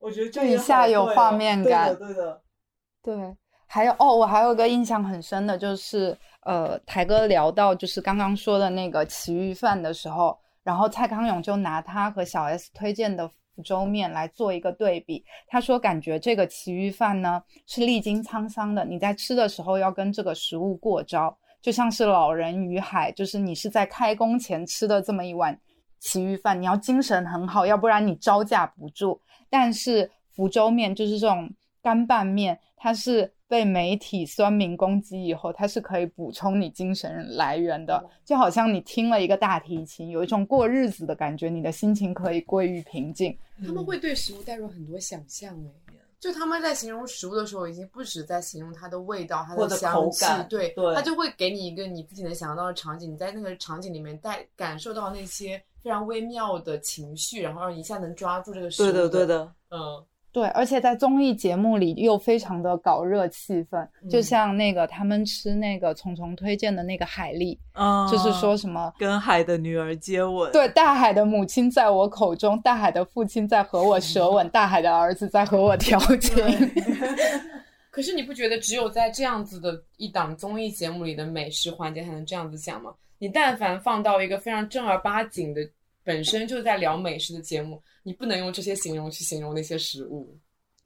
[0.00, 2.42] 我觉得这一下有画面感对的，
[3.00, 3.36] 对，
[3.74, 15.24] 还有哦，我还有个印象很深的，就是呃，台哥聊到就是刚刚说的那个奇遇饭的时候，然后蔡康永就拿他和小 S 推荐的福州面来做一个对比。
[15.48, 25.58] 他说，感觉这个奇遇饭呢是历经沧桑的，你在吃的时候要跟这个食物过招，就像是老人与海，就是你是在开工前吃的这么一碗
[25.98, 29.18] 奇遇饭，你要精神很好，要不然你招架不住。
[29.48, 43.36] 但是福州面就是这种干拌面，它是被媒体酸民攻击以后，它是可以补充你精神来源的，就好像你听了一个大提琴，有一种过日子的感觉，你的心情可以归于平静。
[43.62, 45.54] 他们会对食物带入很多想象
[45.86, 58.86] 哎，就他们在形容食物的时候，已经不止在形容它的味道、它的香气口感，对，对它就会给你一个你自己能想象到的场景，你在那个场景里面带感受到那些非常微妙的情绪，然后让你一下能抓住这个食物。
[58.86, 60.02] 对的，对，的，嗯，
[60.32, 76.42] 对，而且在综艺节目里又非常的搞热气氛，就嗯像那个他们吃那个虫虫推荐的那个海蛎，嗯，就是说什么跟海的女儿接吻，对，大海的母亲在我口中，大海的父亲在和我 舌吻，大海的儿子在和我调情。
[77.92, 82.90] 可是你不觉得只有在这样子的一档综艺节目里的美食环节才能这样子讲吗？
[83.18, 85.60] 你但凡放到一个非常正儿八经的，
[86.04, 90.38] 本身就在聊美食的节目，你不能用这些形容去形容那些食物。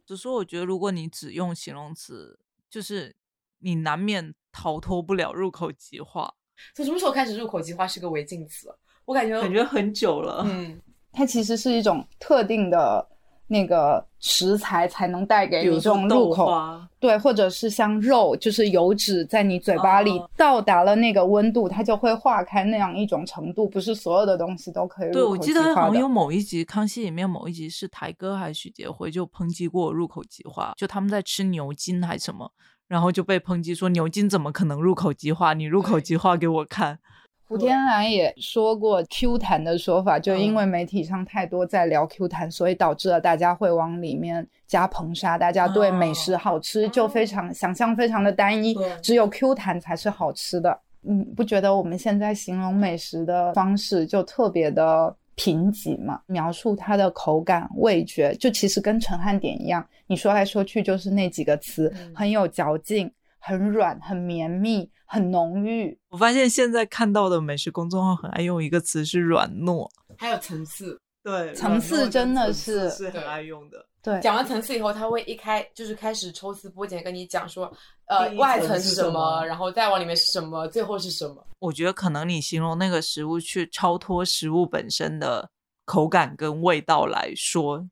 [0.07, 2.39] 只是说，我觉得如果你只用形容词，
[2.71, 3.15] 就是
[3.59, 6.33] 你难免逃脱不了入口即化，
[6.75, 8.69] 从什么时候开始入口即化是个违禁词？
[9.05, 10.45] 我感觉，感觉很久了。
[10.47, 10.81] 嗯，
[11.13, 13.09] 它其实是一种特定的
[13.49, 32.51] 那个食材才能带给你这种入口，花，对，或者是像肉，就是油脂在你嘴巴里哦到达了那个温度，它就会化开那样一种程度，不是所有的东西都可以对，入口对我记得好像有某一集《康熙》里面某一集是台哥还是许杰辉就抨击过入口即化，就他们在吃牛筋还是什么，
[32.89, 35.55] 然后就被抨击说牛筋怎么可能入口即化？
[35.55, 36.99] 你入口即化给我看。
[37.49, 50.77] 胡天蓝也说过 Q 弹的说法，就因为媒体上太多在聊 Q 弹，所以导致了大家会往里面加硼砂，大家对美食好吃就非常想象非常的单一，只有 Q 弹才是好吃的。
[51.09, 56.21] 嗯，不觉得我们现在形容美食的方式就特别的贫瘠吗？
[56.27, 63.09] 描述它的口感、味觉，就其实跟陈汉典一样，你说来说去就是那几个词，嗯很有嚼劲，
[63.47, 65.97] 很软，很绵密，很浓郁。
[66.09, 69.89] 我发现现在看到的美食公众号很爱用一个词是软糯，
[70.19, 71.01] 还有层次。
[71.23, 73.87] 对，层次真的是是很爱用的。
[74.03, 77.73] 对，讲完层次以后，他会一开就是开始抽丝剥茧跟你讲说，
[78.07, 81.47] 呃外层是什么然后再往里面是什么，最后是什么。
[81.61, 85.49] 我觉得可能你形容那个食物去超脱食物本身的
[85.85, 87.85] 口感跟味道来说，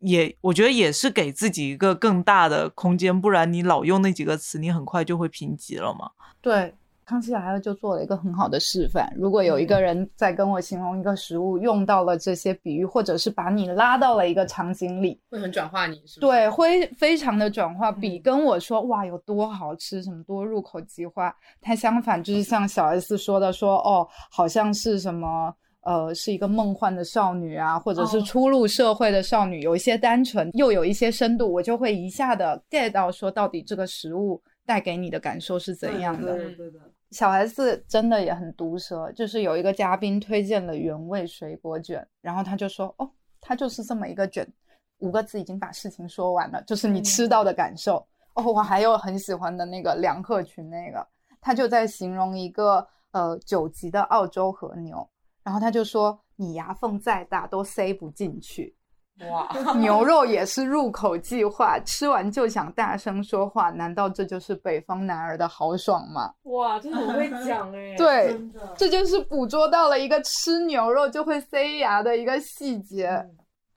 [0.00, 6.10] 也我觉得也是给自己一个更大的空间，不然你老用那几个词，你很快就会贫瘠了嘛。
[6.40, 6.74] 对，
[7.04, 9.12] 康熙来了就做了一个很好的示范。
[9.16, 16.18] 如果有一个人在跟我形容一个食物，用到了这些比喻，或者是把你拉到了一个场景里，会很转化你，是？
[16.20, 25.54] 对，会非常的转化，比嗯跟我说哇有多好吃，什么多入口即化，它相反就是像小 S 说的说哦，好像是什么。
[25.82, 36.36] 呃，是一个梦幻的少女啊，或者是哦初入社会的少女，有一些单纯，又有一些深度，我就会一下的 get 到说，到底这个食物带给你的感受是怎样的。
[36.36, 36.78] 对对的。
[37.10, 43.10] 小 S 真的也很毒舌，就是有一个嘉宾推荐了原味水果卷，然后他就说：“哦，
[43.40, 44.46] 它就是这么一个卷，
[44.98, 47.96] 五个字已经把事情说完了，就是你吃到的感受。
[48.34, 51.04] 哦，我还有很喜欢的那个梁鹤群，那个
[51.40, 55.04] 他就在形容一个呃九级的澳洲和牛，
[55.42, 58.76] 然后他就说：“你牙缝再大都塞不进去。”
[59.30, 66.32] 哇，牛肉也是入口即化，吃完就想大声说话，难道这就是北方男儿的豪爽吗？
[66.44, 67.94] 哇，真的很会讲哎。
[67.98, 68.40] 对，
[68.78, 73.22] 这就是捕捉到了一个吃牛肉就会塞牙的一个细节。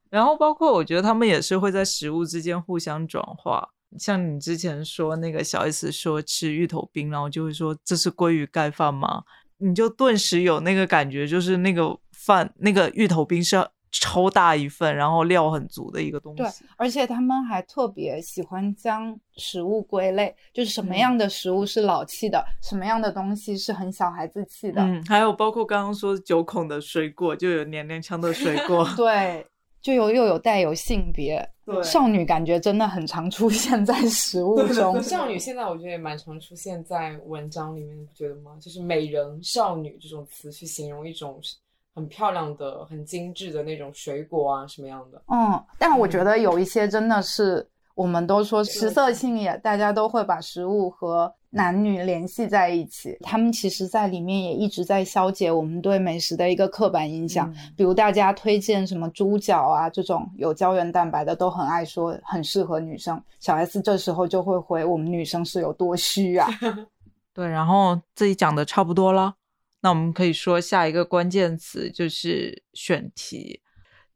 [0.09, 3.68] 然后包括我觉得他们也是会在食物之间互相转化。
[3.99, 9.24] 像你之前说那个小 S 说吃芋头冰，然后就会说这是鲑鱼盖饭吗？
[9.58, 13.58] 你就顿时有那个感觉，就是那个饭那个芋头冰是
[13.91, 16.66] 超大一份，然后料很足的一个东西对西。
[16.78, 24.82] 而且他们还特别喜欢将食物归类，就是什么嗯样的食物是老气的，什么样的东西是很小孩子气的。
[24.82, 28.84] 嗯，还有包括刚刚说九孔的水果，就有娘娘腔的水果。
[28.97, 29.45] 对，
[29.84, 35.03] 就有又有带有性别，对少女感觉真的很常出现在食物中。
[35.03, 38.57] 少女现在我觉得也蛮常出现在文章里面，你不觉得吗？
[38.61, 41.38] 就是美人、少女这种词去形容一种
[41.93, 45.21] 很漂亮的、很精致的那种水果啊，什么样的？
[45.27, 53.15] 嗯，但我觉得有一些真的是，我们都说食色性也，大家都会把食物和男女联系在一起。
[53.21, 57.51] 他们其实在里面也一直在消解我们对美食的一个刻板印象。
[57.51, 63.21] 嗯比如大家推荐什么猪脚啊这种有胶原蛋白的，都很爱说很适合女生。
[63.39, 66.47] 小 S 这时候就会回我们女生是有多虚啊。
[67.33, 69.35] 对，然后这里讲的差不多了，
[69.81, 73.61] 那我们可以说下一个关键词就是选题。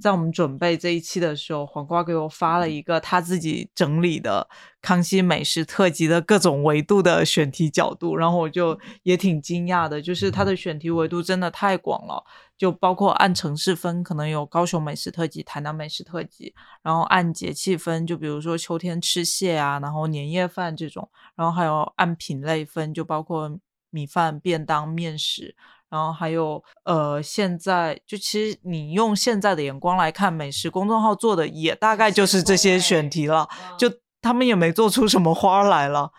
[0.01, 4.47] 在我们准备这一期的时候，黄瓜给我发了一个他自己整理的
[4.81, 12.23] 康熙美食特辑的各种维度的选题角度，然后我就也挺惊讶的，就是他的选题维度真的太广了，
[12.55, 23.57] 就包括按城市分，可能有高雄美食特辑、台南美食特辑，然后按节气分，就比如说秋天吃蟹啊，然后年夜饭这种，然后还有按品类分，就包括
[23.89, 25.55] 米饭、便当、面食。
[25.89, 33.89] 然后还有，呃，现在就其实你用现在的眼光来看，美食公众号做的也大概就是这些选题了，就
[34.21, 36.11] 他们也没做出什么花来了。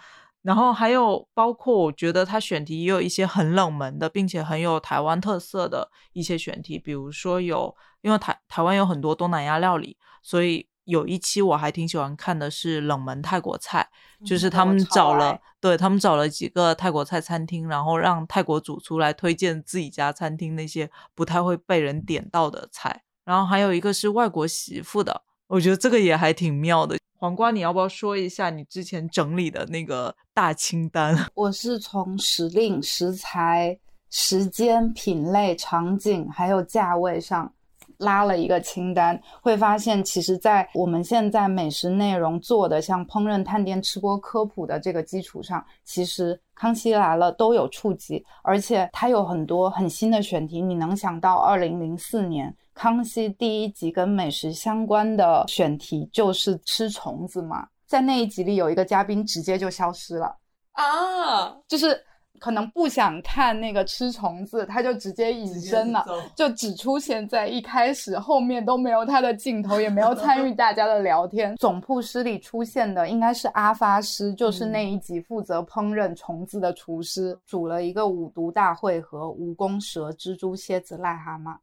[0.43, 10.68] 然后还有包括，我觉得他选题也有一些很冷门的，并且很有台湾特色的一些选题，比如说有，因为台台湾有很多东南亚料理，所以。
[10.89, 13.87] 有一期我还挺喜欢看的是冷门泰国菜，
[14.25, 23.03] 就是他们找了，对他们找了几个泰国菜餐厅，然后让泰国主厨来推荐自己家餐厅那些不太会被人点到的菜。
[23.27, 26.97] 然后还有一个是外国媳妇的，我觉得这个也还挺妙的。
[27.19, 31.15] 黄瓜，你要不要说一下你之前整理的那个大清单？
[31.35, 33.79] 我是从时令、食材、
[34.09, 37.53] 时间、品类、场景还有价位上。
[37.99, 50.63] 拉了一个清单，会发现其实，在我们现在美食内容做的像烹饪探店、吃播科普的这个基础上，其实《康熙来了》都有触及，而且它有很多很新的选题。
[50.63, 57.67] 你能想到，二零零四年《康熙》第一集跟美食相关的选题就是吃虫子吗？
[57.87, 60.37] 在那一集里，有一个嘉宾直接就消失了
[60.73, 62.05] 啊，就是。
[62.39, 71.57] 可能不想看那个吃虫子，他就直接隐身了，就只出现在一开始，后面都没有他的镜头，也没有参与大家的聊天。
[71.59, 81.57] 总铺师里出现的应该是阿发师，就是那一集负责烹饪虫子的厨师，煮了一个五毒大会和：蜈蚣、蛇、蜘蛛、蝎子、癞蛤蟆。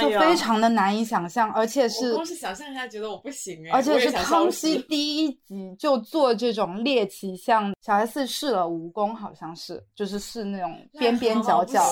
[0.00, 11.82] 就非常的难以想象，而且是光是想象一下觉得我不行哎，而且是康熙第一集就做这种猎奇，像小 S 试了蜈蚣，好像是就是试那种边边角角，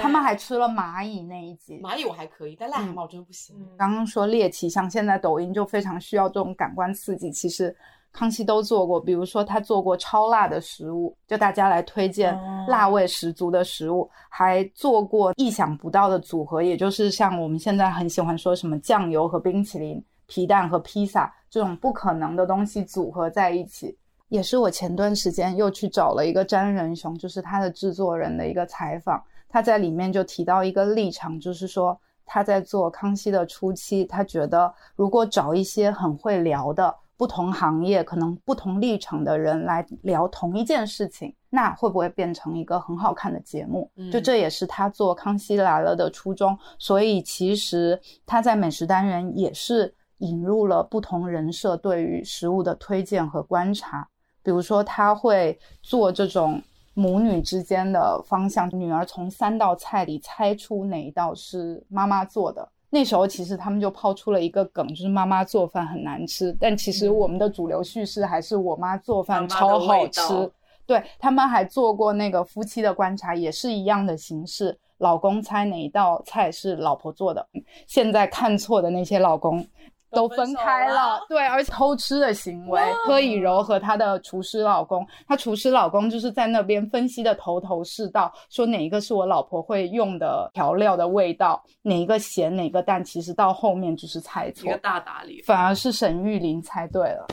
[0.00, 3.56] 他们还吃了蚂蚁那一集，蚂蚁我还可以，但癞蛤蟆我真的不行。
[3.76, 7.76] 刚刚说猎奇，像现在抖音就非常需要这种感官刺激，其实。
[8.16, 12.34] 康熙都做过，比如说他做过超辣的食物，就大家来推荐
[12.66, 23.94] 辣味十足的食物，还做过意想不到的组合，也就是像我们现在很喜欢说什么酱油和冰淇淋、皮蛋和披萨这种不可能的东西组合在一起。
[24.28, 36.96] 也是我前段时间又去找了一个詹仁雄，就是他的制作人的一个采访，他在里面就提到一个立场，就是说他在做康熙的初期，他觉得如果找一些很会聊的。
[37.16, 43.90] 不同行业可能不同立场的人来聊同一件事情，那会不会变成一个很好看的节目？
[44.12, 46.58] 就这也是他做《康熙来了》的初衷。
[46.78, 54.06] 所以其实他在美食单元也是引入了不同人设对于食物的推荐和观察。
[54.42, 56.62] 比如说他会做这种
[56.94, 62.68] 母女之间的方向，女儿从三道菜里猜出哪一道是妈妈做的。
[62.96, 70.50] 那时候其实他们就抛出了一个梗，就是妈妈做饭很难吃，但其实我们的主流叙事还是我妈做饭超好吃。
[70.86, 77.46] 对他们还做过那个夫妻的观察，也是一样的形式，老公猜哪一道菜是老婆做的。
[77.86, 79.62] 现在看错的那些老公。
[80.10, 97.26] 都分开了，对，而且偷吃的行为，柯以柔和她的厨师老公，她厨师老公就是在那边分析的头头是道，说哪一个是我老婆会用的调料的味道，哪一个咸哪个淡，其实到后面就是猜错，一个大打脸，反而是沈玉琳猜对了。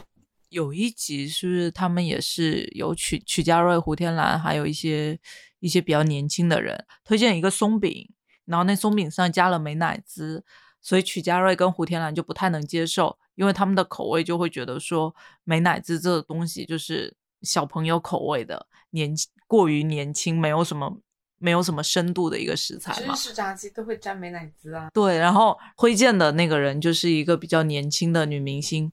[0.49, 5.17] 有一集是不是他们也是有曲曲家瑞、胡天蓝，还有一些
[5.59, 8.07] 一些比较年轻的人推荐一个松饼，
[8.45, 10.43] 然后那松饼上加了美乃滋。
[10.83, 15.15] 所以曲家瑞跟胡天蓝就不太能接受，因为他们的口味就会觉得说
[15.45, 19.15] 美乃滋这个东西就是小朋友口味的，年
[19.47, 20.99] 过于年轻，没有什么
[21.39, 23.15] 没有什么深度的一个食材嘛。
[23.15, 24.89] 芝士炸鸡都会沾美乃滋啊。
[24.93, 28.91] 对，然后推荐的那个人就是一个比较年轻的女明星。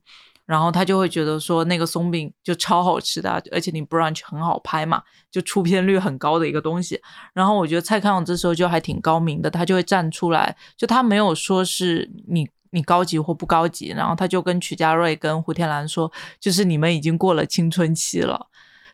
[0.51, 7.01] 然后他就会觉得说那个松饼就超好吃的，而且你 brunch 很好拍嘛，就出片率很高的一个东西。
[7.33, 18.49] 然后我觉得蔡康永这时候就还挺高明的，他就会站出来，就他没有说是你你高级或不高级，然后他就跟曲家瑞跟胡天蓝说，就是你们已经过了青春期了，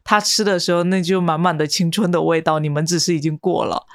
[0.04, 3.86] 他吃的时候那就满满的青春的味道，你们只是已经过了。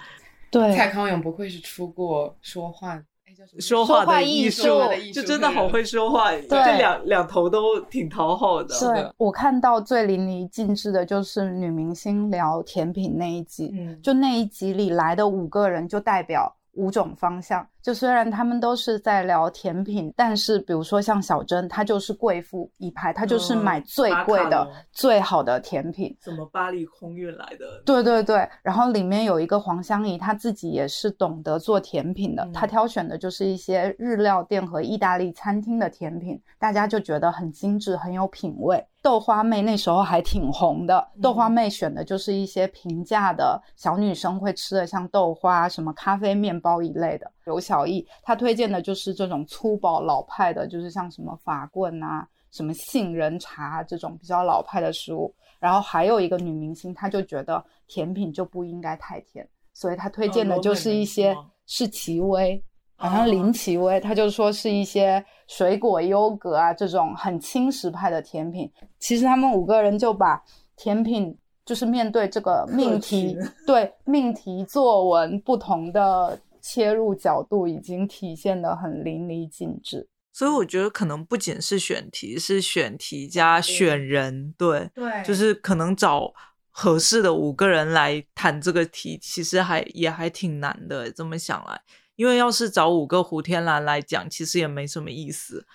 [0.50, 3.00] 对，蔡康永不愧是出过说话。
[3.42, 4.68] 叫什么说话的艺艺术
[5.12, 8.68] 就真的好会说话，就两两头都挺讨好的。
[8.80, 17.68] 对我看到最淋漓尽致的就是女明星聊甜品那一集，嗯就那一集里来的五个人就代表五种方向。
[17.82, 26.16] 就虽然他们都是在聊甜品，但是比如说像小珍，她就是贵妇一派，她就是嗯买最贵的、最好的甜品。
[26.20, 27.82] 怎么巴黎空运来的？
[27.86, 38.86] 对对对，然后里面有一个黄香怡，她自己也是懂得做甜品的，嗯她挑选的就是一些日料店和意大利餐厅的甜品，大家就觉得很精致，很有品味。
[39.04, 47.32] 豆花妹那时候还挺红的，豆花妹选的就是一些平价的小女生会吃的，像豆花、什么咖啡面包一类的。
[47.52, 55.34] 刘小艺他推荐的就是这种粗暴老派的，就是像什么法棍啊、什么杏仁茶这种比较老派的食物。
[55.60, 61.36] 然后还有一个女明星，她就觉得甜品就不应该太甜，所以她推荐的就是一些
[61.68, 62.64] 是奇威，
[62.96, 68.72] 好像哦林奇威，她就说是一些水果优格啊这种很轻食派的甜品。
[68.98, 70.42] 其实他们五个人就把
[70.78, 73.38] 甜品就是面对这个命题，
[73.68, 80.08] 对命题作文不同的切入角度，已经体现的很淋漓尽致。
[80.34, 86.34] 所以我觉得可能不仅是选题，是选题加选人，对，对就是可能找
[86.70, 91.12] 合适的五个人来谈这个题，其实还也还挺难的。
[91.12, 91.82] 这么想来，
[92.16, 95.66] 因为要是找五个胡天蓝来讲，其实也没什么意思。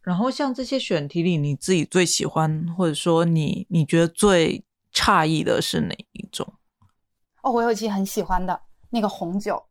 [0.00, 4.64] 然后像这些选题里，你自己最喜欢，或者说你你觉得最
[4.94, 6.54] 诧异的是哪一种？
[7.42, 9.62] 哦，我有一期很喜欢的那个红酒，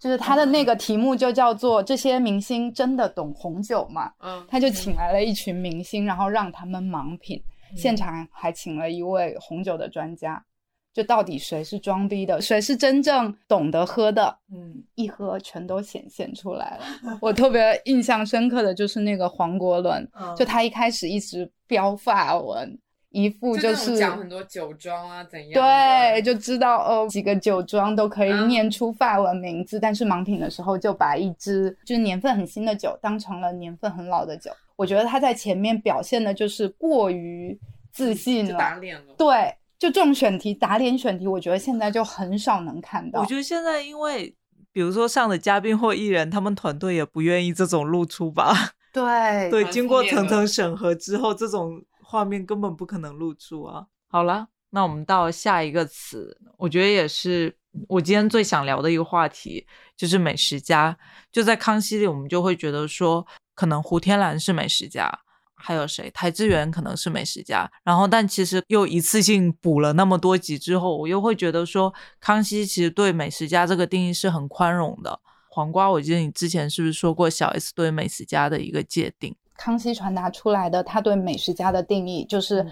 [0.00, 7.40] 就是他的那个题目就叫做“这些明星真的懂红酒吗？”嗯，他就请来了一群明星，然后让他们盲品，
[7.76, 10.42] 现场还请了一位红酒的专家。
[10.92, 14.36] 就到底谁是装逼的，谁是真正懂得喝的？
[14.52, 17.18] 嗯，一喝全都显现出来了。
[17.20, 22.76] 我特别印象深刻的就是那个黄国伦，嗯就他一开始一直飙发文，
[23.10, 34.50] 一副就是讲很多酒庄啊怎样，对，就知道哦，几个酒庄都可以嗯念出法文名字，但是盲品的时候就把一支就是年份很新的酒当成了年份很老的酒。
[34.76, 37.58] 我觉得他在前面表现的就是过于
[37.92, 39.14] 自信打脸了。
[39.18, 43.20] 对，就这种选题打脸选题，我觉得现在就很少能看到。
[43.20, 44.34] 我觉得现在因为
[44.72, 48.54] 比如说上的嘉宾或艺人，他们团队也不愿意这种露出吧。
[48.94, 53.86] 对对，经过层层审核之后，这种画面根本不可能露出啊。
[54.08, 57.56] 好了，那我们到下一个词，我觉得也是
[57.86, 59.64] 我今天最想聊的一个话题，
[59.96, 60.98] 就是美食家。
[61.30, 65.20] 就在康熙里，我们就会觉得说，可能胡天蓝是美食家。
[65.54, 66.10] 还有谁？
[66.10, 75.20] 台志远可能是美食家，然后但其实又一次性补了那么多集之后，我又会觉得说，康熙其实对美食家这个定义是很宽容的。
[75.48, 79.36] 黄瓜，我记得你之前是不是说过小 S 对美食家的一个界定？
[79.60, 82.70] 康熙传达出来的他对美食家的定义，就是嗯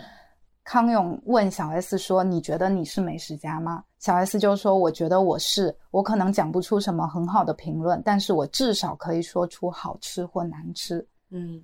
[0.64, 11.07] 康永问小 S 说：“你觉得你是美食家吗？”小 S 就说：“我觉得我是，我可能讲不出什么很好的评论，但是我至少可以说出好吃或难吃。
[11.30, 11.62] 嗯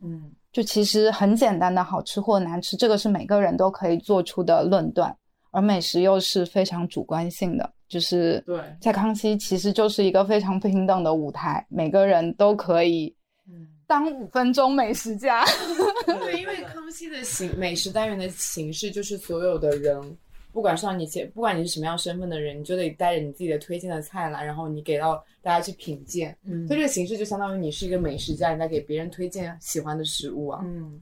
[0.00, 5.12] 嗯，就其实很简单的好吃或难吃，这个是每个人都可以做出的论断，
[5.50, 13.19] 而美食又是非常主观性的，就是对在康熙其实就是一个非常平等的舞台，每个人都可以嗯，
[13.90, 15.44] 当五分钟美食家。
[16.06, 20.16] 对，因为康熙的形美食单元的形式就是所有的人，
[20.52, 26.36] 不管上你些，不管你是什么样身份的人，你就得带着你自己的推荐的菜来，然后你给到大家去品鉴。
[26.44, 30.60] 嗯所以这个形式就相当于你是一个美食家，你在给别人推荐喜欢的食物啊。
[30.62, 31.00] 嗯，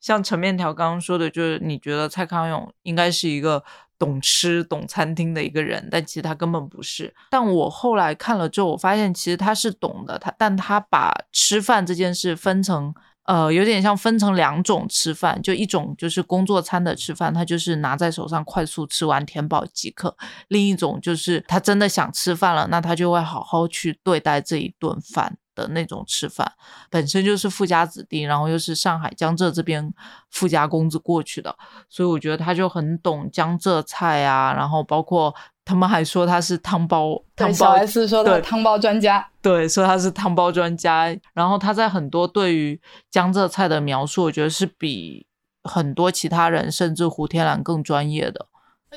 [0.00, 3.64] 像陈面条刚刚说的，就是你觉得蔡康永应该是一个
[3.98, 7.14] 懂吃、懂餐厅的一个人，但其实他根本不是。
[7.30, 12.94] 但我后来看了之后，我发现其实他是懂的，他但他把吃饭这件事分成。
[13.26, 20.10] 呃，有点像分成两种吃饭，就一种就是工作餐的吃饭，他就是拿在手上快速吃完填饱即可；
[20.46, 26.52] 另一种就是他真的想吃饭了，那他就会好好去对待这一顿饭的那种吃饭。
[26.88, 29.92] 本身就是富家子弟，然后又是上海江浙这边
[30.30, 31.52] 富家公子过去的，
[31.88, 35.34] 所以我觉得他就很懂江浙菜啊，然后包括
[35.64, 39.28] 他们还说他是汤包汤包 S 说的汤包专家。
[39.42, 42.80] 对，说他是汤包专家，然后他在很多对于
[43.10, 45.26] 江浙菜的描述，我觉得是比
[45.64, 48.46] 很多其他人，甚至胡天蓝更专业的。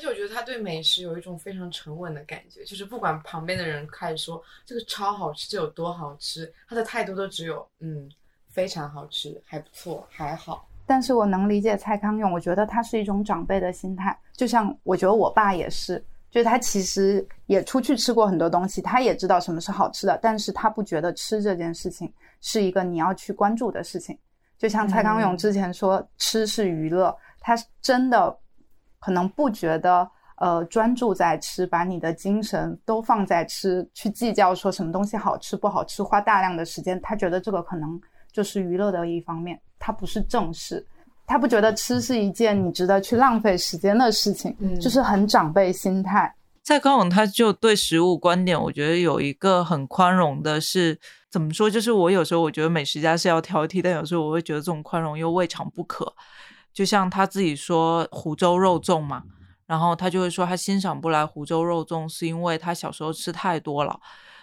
[0.00, 8.10] 而且我觉得他对美食有一种非常沉稳的感觉，就是不管旁边的人开始说这个超好吃，这有多好吃，他的态度都只有嗯
[8.48, 10.66] 非常好吃，还不错，还好。
[10.86, 24.18] 但是我能理解蔡康永，我觉得他是一种长辈的心态，就像我觉得我爸也是，就是他其实也出去吃过很多东西，他也知道什么是好吃的，但是他不觉得吃这件事情是一个你要去关注的事情。
[24.56, 28.34] 就像蔡康永之前说，吃是娱乐，他真的
[29.00, 40.86] 可能不觉得呃专注在吃，把你的精神都放在吃，去计较说什么东西好吃不好吃，花大量的时间，他觉得这个可能就是娱乐的一方面，他不是正事。
[41.26, 46.34] 他不觉得吃是一件你值得去浪费时间的事情，嗯就是很长辈心态。
[46.64, 50.98] 蔡康永他就对食物观点，我觉得有一个很宽容的是，
[51.30, 51.70] 怎么说？
[51.70, 56.12] 就是我有时候我觉得美食家是要挑剔，但有时候我会觉得这种宽容又未尝不可。
[56.72, 59.24] 就像他自己说湖州肉粽嘛，
[59.66, 64.00] 然后他就会说他欣赏不来湖州肉粽，是因为他小时候吃太多了，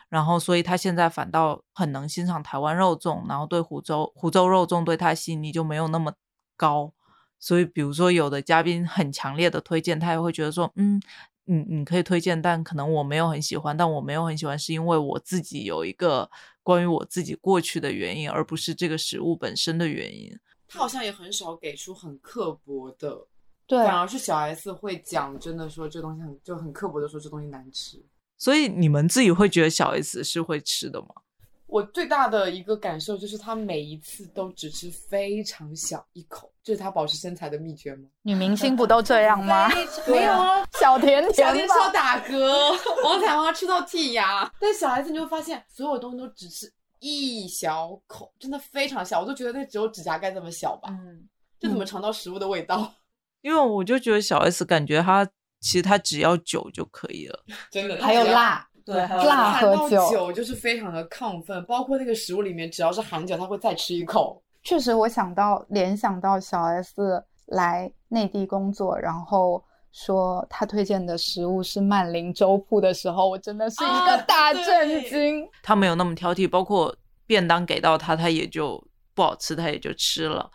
[0.09, 6.13] 然后所以他现在反倒很能欣赏台湾肉粽，然后对湖州湖州肉粽对他吸引力就没有那么
[6.55, 6.93] 高。
[7.39, 10.99] 所以，比如说有的嘉宾很强烈的推荐，他也会觉得说，嗯，
[11.45, 16.31] 你你可以推荐，但可能我没有很喜欢，但我没有很喜欢是因为我自己有一个
[16.63, 20.35] 关于我自己过去的原因，而不是这个食物本身的原因。
[20.67, 23.17] 他好像也很少给出很刻薄的，
[23.65, 28.03] 对，反而是小 S 会讲，真的说这东西很就很刻薄的说这东西难吃。
[28.37, 31.07] 所以你们自己会觉得小 S 是会吃的吗？
[31.65, 38.07] 我最大的一个感受就是，他每一次都只吃非常小一口，这是他保持身材的秘诀吗？
[38.21, 39.67] 女明星不都这样吗？
[40.07, 51.27] 没有啊， 小甜小甜吧天吃到打嗝，王彩花吃到剔牙，但小 S 你会发现，所有东西都只吃一小口，真的非常小，我都觉得那只有指甲盖这么小吧，嗯，
[51.59, 52.91] 这怎么尝到食物的味道？
[53.41, 55.25] 因为我就觉得小 S 感觉她
[55.59, 64.41] 其实她只要酒就可以了， 真的，还有辣，对，还辣和酒酒就是非常的亢奋，包括那个食物里面只要是含酒，他会再吃一口。
[64.63, 69.63] 确实，我想到联想到小 S 来内地工作，然后
[70.05, 75.43] 说他推荐的食物是曼玲粥铺的时候，我真的是一个啊大震惊。
[75.63, 76.95] 他没有那么挑剔，包括
[77.25, 78.81] 便当给到他，他也就
[79.15, 80.51] 不好吃，他也就吃了。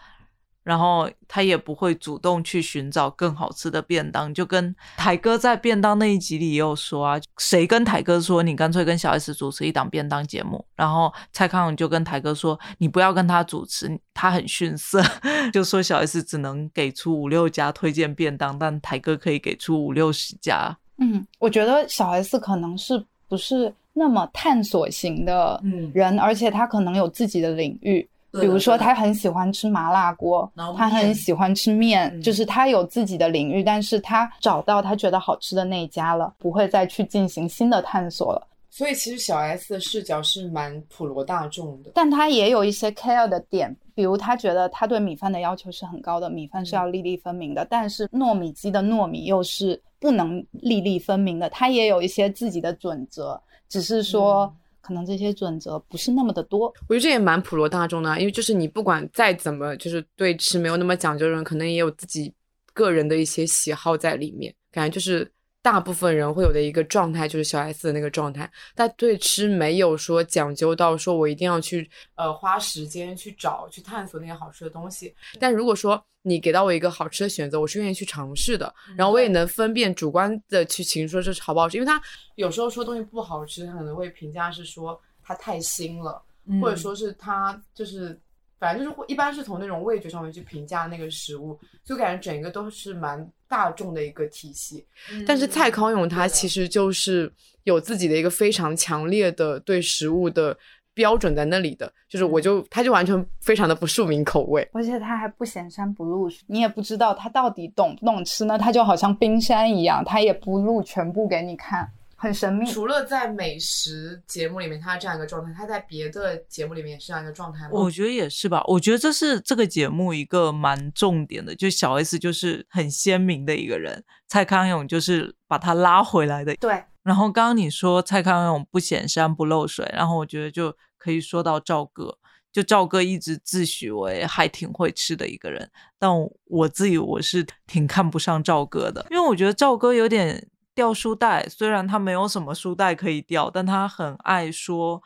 [0.63, 15.03] 然后他也不会主动去寻找更好吃的便当，就跟台哥在便当那一集里也有说啊，谁跟台哥说你干脆跟小 S 主持一档便当节目，然后蔡康永就跟台哥说你不要跟他主持，他很逊色，
[15.53, 20.77] 就说小 S 只能给出五六家推荐便当，但台哥可以给出五六十家。
[20.99, 28.09] 嗯，我觉得小 S 可能是不是那么探索型的嗯人，而且他可能有自己的领域。
[28.41, 38.49] 比如说，他很喜欢吃麻辣锅他很喜欢吃面，嗯就是他有自己的领域，但是他找到他觉得好吃的那一家了，不会再去进行新的探索了。
[38.71, 41.91] 所以其实小 S 的视角是蛮普罗大众的。
[41.95, 54.51] 但他也有一些 care 的点，比如他觉得他对米饭的要求是很高的，米饭是要粒粒分明的，但是糯米鸡的糯米又是不能粒粒分明的，他也有一些自己的准则，只是说
[54.83, 56.67] 可能这些准则不是那么的多。
[56.89, 62.35] 我觉得这也蛮普罗大众的，因为就是你不管再怎么就是对吃没有那么讲究的人，可能也有自己
[62.75, 64.55] 个人的一些喜好在里面。
[64.71, 65.31] 感觉就是
[65.63, 68.51] 大部分人会有的一个状态，就是小 S 的那个状态。
[68.75, 75.15] 他对吃没有说讲究到说我一定要去呃花时间去找去探索那些好吃的东西。
[75.39, 82.03] 但如果说你给到我一个好吃的选择，我是愿意去尝试的，然后我也能分辨主观的去评说这是好不好吃，因为他
[82.35, 86.23] 有时候说东西不好吃，他可能会评价是说它太腥了。
[86.61, 88.19] 或者说是它就是，
[88.59, 94.87] 反正就是会一般是从那种味觉上面去评价那个食物，就感觉整个都是蛮大众的一个体系。
[95.27, 97.31] 但是蔡康永他其实就是
[97.65, 100.57] 有自己的一个非常强烈的对食物的
[100.95, 104.67] 标准在那里的，就是我就他就完全非常的不庶民口味。
[104.73, 108.59] 而且他还不显山不露水，你也不知道他到底懂不懂吃呢？
[108.59, 111.89] 他就好像冰山一样，他也不露全部给你看，
[112.23, 112.65] 很神秘。
[112.71, 117.71] 除了在美食节目里面他这样一个状态，他在别的节目里面也是这样一个状态吗？
[117.73, 126.55] 我觉得也是吧，我觉得这是这个节目一个蛮重点的，就小 S 就是很鲜明的一个人，蔡康永就是把他拉回来的。
[126.55, 132.17] 对，然后刚刚你说蔡康永不显山不漏水，然后我觉得就可以说到赵哥，
[132.53, 135.69] 就赵哥一直自诩为还挺会吃的一个人，
[135.99, 136.09] 但
[136.45, 145.03] 我自己我是挺看不上赵哥的，因为我觉得赵哥有点掉书袋，虽然他没有什么书袋可以掉，但他很爱说，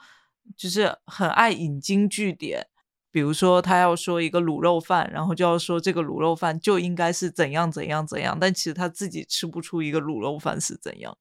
[0.56, 2.66] 就是很爱引经据典。
[3.10, 11.16] 比如说，他要说一个卤肉饭，然后就要说这个卤肉饭就应该是怎样怎样怎样，但其实他自己吃不出一个卤肉饭是怎样。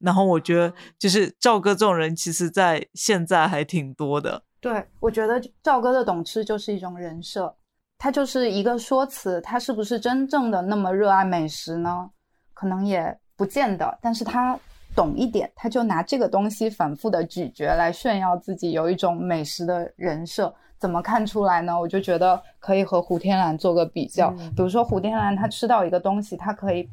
[0.00, 4.42] 然后我觉得，就是赵哥这种人，其实在现在还挺多的。
[4.60, 7.54] 对，我觉得赵哥的懂吃就是一种人设，
[7.98, 12.10] 他就是一个说辞，他是不是真正的那么热爱美食呢？
[12.52, 14.58] 可能也不见得，但是他
[14.94, 20.54] 懂一点，他就拿这个东西反复的咀嚼来炫耀自己有一种美食的人设。
[20.78, 21.78] 怎么看出来呢？
[21.78, 24.34] 我就觉得可以和胡天蓝做个比较。
[24.38, 26.88] 嗯比如说胡天蓝他吃到一个东西，他可以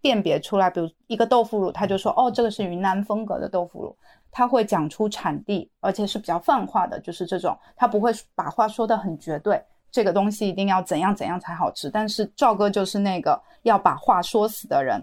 [0.00, 3.96] 辨别出来，比如一个豆腐乳，他就说哦，这个是云南风格的豆腐乳。
[4.30, 9.62] 他会讲出产地，而且是比较泛化的，就是这种，他不会把话说的很绝对。
[9.92, 15.00] 这个东西一定要怎样怎样才好吃，但是赵哥就是那个要把话说死的人，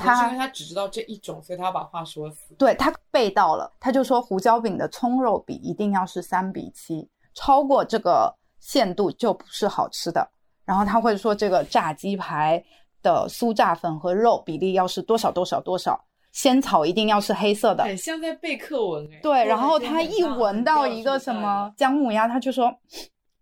[0.00, 2.54] 可能是因为他只知道这一种，所以他要把话说死。
[2.58, 10.28] 对他背到了，他就说胡椒饼的葱肉比一定要是三比七，超过这个限度就不是好吃的。
[10.64, 12.62] 然后他会说这个炸鸡排
[13.02, 19.18] 的酥炸粉和肉比例要是多少多少多少，仙草一定要是黑色的，很像在背课文哎。
[19.20, 22.72] 对，然后他一闻到一个什么姜母鸭，他就说：“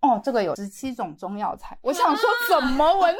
[0.00, 3.14] 哦，这个有十七种中药材。”我想说，怎么闻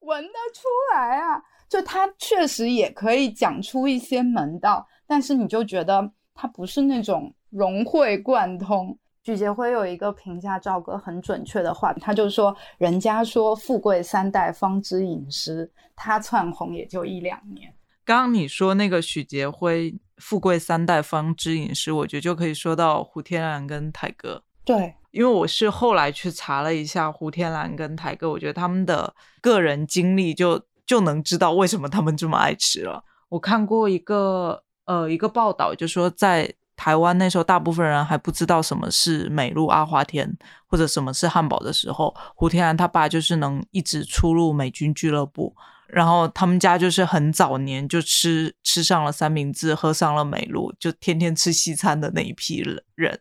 [0.00, 1.42] 闻得出来啊？
[1.70, 8.98] 就他确实也可以讲出一些门道，但是你就觉得他不是那种融会贯通。
[9.22, 17.72] 许杰辉有一个评价赵哥很准确的话，他就说：“人家说富贵三代方知饮食，他窜红也就一两年。
[18.04, 30.60] 刚刚你说那个许杰辉“富贵三代方知饮食”，我觉得就可以说到胡天蓝跟台哥。”对，因为我是后来去查了一下胡天蓝跟台哥，我觉得他们的个人经历就
[30.90, 33.04] 就能知道为什么他们这么爱吃了。
[33.28, 40.28] 我看过一个呃一个报道，就说在台湾那时候，大部分人还不知道什么是美露阿华田
[40.66, 45.54] 或者什么是汉堡的时候，胡天蓝他爸就是能一直出入美军俱乐部，
[45.86, 52.64] 然后他们家就是很早年就吃吃上了三明治，喝上了美露，就天天吃西餐的那一批
[52.96, 53.20] 人。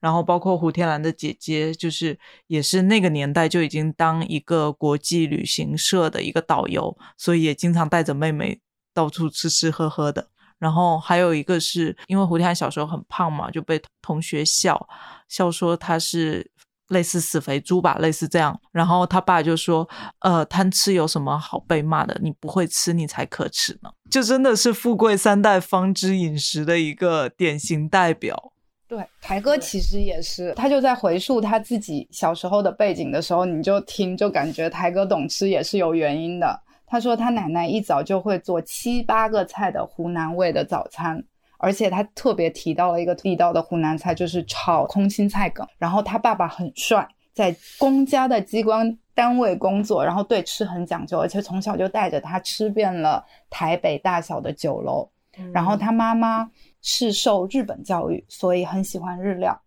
[0.00, 8.60] 然后包括胡天蓝的姐姐，就是也是那个年代就已经当一个国际旅行社的一个导游，所以也经常带着妹妹
[8.92, 10.28] 到处吃吃喝喝的。
[10.58, 14.88] 然后还有一个是因为胡天蓝小时候很胖嘛，就被同学笑
[15.28, 16.50] 笑说他是
[16.88, 18.60] 类似死肥猪吧，类似这样。
[18.72, 19.88] 然后他爸就说
[20.20, 22.18] ：“呃，贪吃有什么好被骂的？
[22.20, 28.52] 你不会吃，你才可耻呢。”就真的是富贵三代方知饮食的一个典型代表。
[28.88, 36.58] 对，台哥其实也是，他就在回溯他自己小时候的背景的时候，你就听就感觉台哥懂吃也是有原因的。
[36.86, 41.22] 他说他奶奶一早就会做七八个菜的湖南味的早餐，
[41.58, 45.66] 而且他特别提到了一个地道的湖南菜，就是炒空心菜梗。
[45.76, 55.10] 然后他爸爸很帅，在公家的机关单位工作，然后对吃很讲究，而且从小就带着他吃遍了台北大小的酒楼。
[55.52, 56.50] 然后他妈妈
[56.82, 59.60] 是受日本教育，所以很喜欢日料。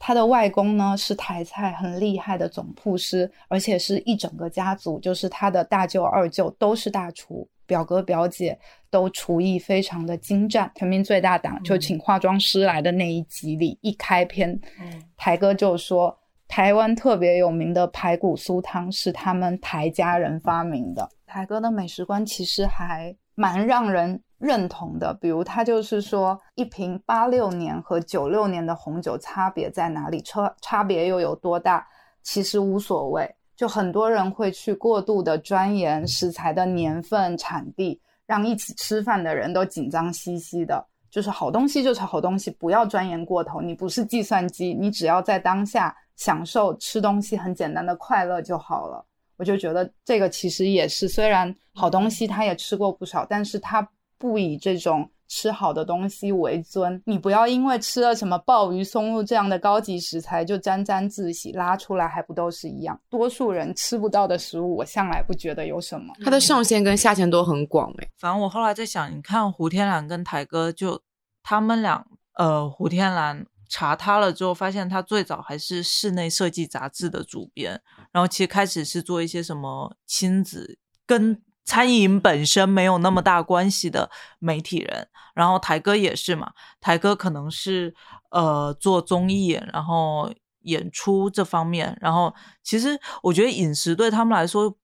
[0.00, 8.56] 他的外公呢是台菜很厉害的总铺师，而且是一整个家族，就是他的大舅、二舅都是大厨，表哥表姐
[8.90, 10.70] 都厨艺非常的精湛。
[10.76, 21.10] 全民最大档就请化妆师来的那一集里，一开篇，嗯台哥就说台湾特别有名的排骨酥汤是他们台家人发明的。
[21.26, 30.20] 台哥的美食观其实还蛮让人认同的，比如他就是说，一瓶八六年和九六年的红酒差别在哪里？
[30.22, 31.86] 差差别又有多大？
[32.22, 33.28] 其实无所谓。
[33.56, 40.86] 就很多人会去过度的钻研食材的年份、产地，让一起吃饭的人都紧张兮兮的。
[41.10, 43.60] 就是好东西就是好东西，不要钻研过头。
[43.60, 49.04] 你不是计算机，你只要在当下享受吃东西很简单的快乐就好了。
[49.36, 53.88] 我就觉得这个其实也是，虽然好东西他也吃过不少，但是他
[54.18, 57.00] 不以这种吃好的东西为尊。
[57.06, 62.98] 你不要因为吃了什么鲍鱼、松露这样的高级食材就沾沾自喜，拉出来还不都是一样？
[63.08, 66.12] 多数人吃不到的食物，我向来不觉得有什么。
[66.24, 71.00] 它的上限跟下限都很广诶、反正我后来在想，你看胡天蓝跟台哥就
[71.42, 72.04] 他们俩，
[72.34, 86.50] 呃，胡天蓝查他了之后，发现他最早还是室内设计杂志的主编，然后其实开始是做一些什么亲子跟餐饮本身没有那么大关系的媒体人，然后台哥也是嘛，
[86.80, 87.94] 台哥可能是
[88.30, 94.74] 呃做综艺，然后演出这方面，然后其实我觉得饮食对他们来说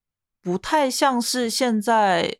[0.43, 2.37] 不太像是现在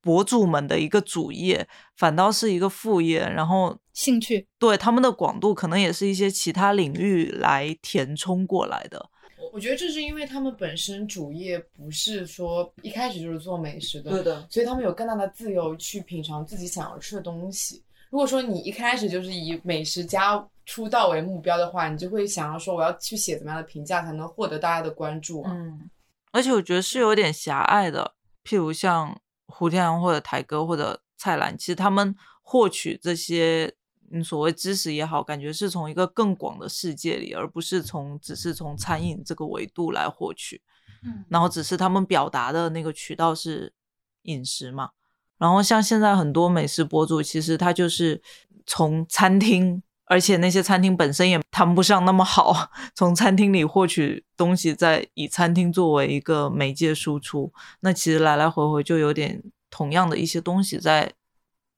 [0.00, 9.10] 博主们的一个主业，反倒是一个副业，然后兴趣对他们的广度可能也是一些其他领域来填充过来的。
[9.56, 17.82] 我觉得这是因为他们本身主业不是说一开始就是做美食的，对的，所以他们有更大的自由去品尝自己想要吃的东西。
[18.10, 25.50] 如果说你一开始就是以美食家出道为目标的话，你就会想要说我要去写怎么样的评价才能获得大家的关注啊？
[25.54, 25.88] 嗯，
[26.32, 28.12] 而且我觉得是有点狭隘的，
[28.44, 33.72] 譬如像胡天阳或者台哥或者蔡澜，其实他们获取这些
[34.12, 40.60] 嗯所谓知识也好，感觉是从一个更广的世界里，而不是从只是从餐饮这个维度来获取。
[41.02, 43.72] 嗯然后只是他们表达的那个渠道是
[44.22, 44.90] 饮食嘛。
[45.38, 48.22] 然后像现在很多美食博主，其实他就是
[48.64, 61.12] 从餐厅，而且那些餐厅本身也谈不上那么好， 从餐厅里获取东西，再以餐厅作为一个媒介输出，那其实来来回回就有点同样的一些东西在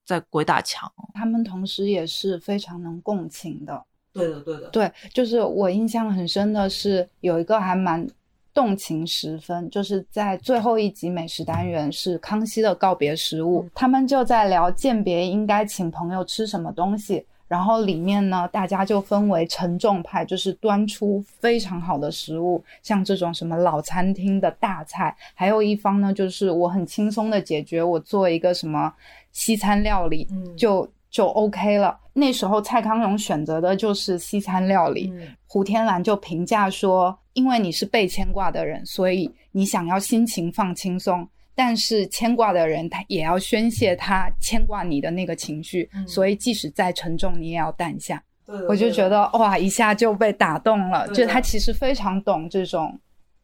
[0.08, 0.90] 在鬼打墙。
[1.12, 3.84] 他们同时也是非常能共情的。
[4.14, 8.06] 对的，对的，对，就是我印象很深的是有一个还蛮
[8.54, 17.26] 动情十分，就是在最后一集美食单元是康熙的告别食物，他们就在聊鉴别应该请朋友吃什么东西。
[17.48, 28.92] 然后里面呢，大家就分为沉重派，就是端出非常好的食物，像这种什么老餐厅的大菜；还有一方呢，就是我很轻松的解决，我做一个什么
[29.32, 31.98] 西餐料理，嗯就就 OK 了。
[32.12, 41.26] 那时候蔡康永选择的就是西餐料理，嗯胡天蓝就评价说，因为你是被牵挂的人，所以你想要心情放轻松。
[41.58, 48.22] 但是牵挂的人，他也要宣泄他牵挂你的那个情绪，嗯所以即使再沉重，你也要淡下。
[48.68, 51.08] 我就觉得哇，一下就被打动了。
[51.08, 52.96] 就他其实非常懂这种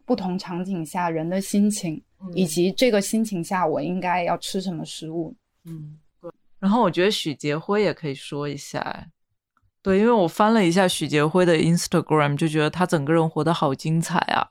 [0.05, 5.35] 不同场景下人的心情，嗯以及这个心情下我应该要吃什么食物。
[5.65, 6.31] 嗯，对。
[6.61, 9.09] 然后我觉得许杰辉也可以说一下，哎
[9.83, 14.47] 对，因为我翻了一下许杰辉的 Instagram，就觉得他整个人活得好精彩啊。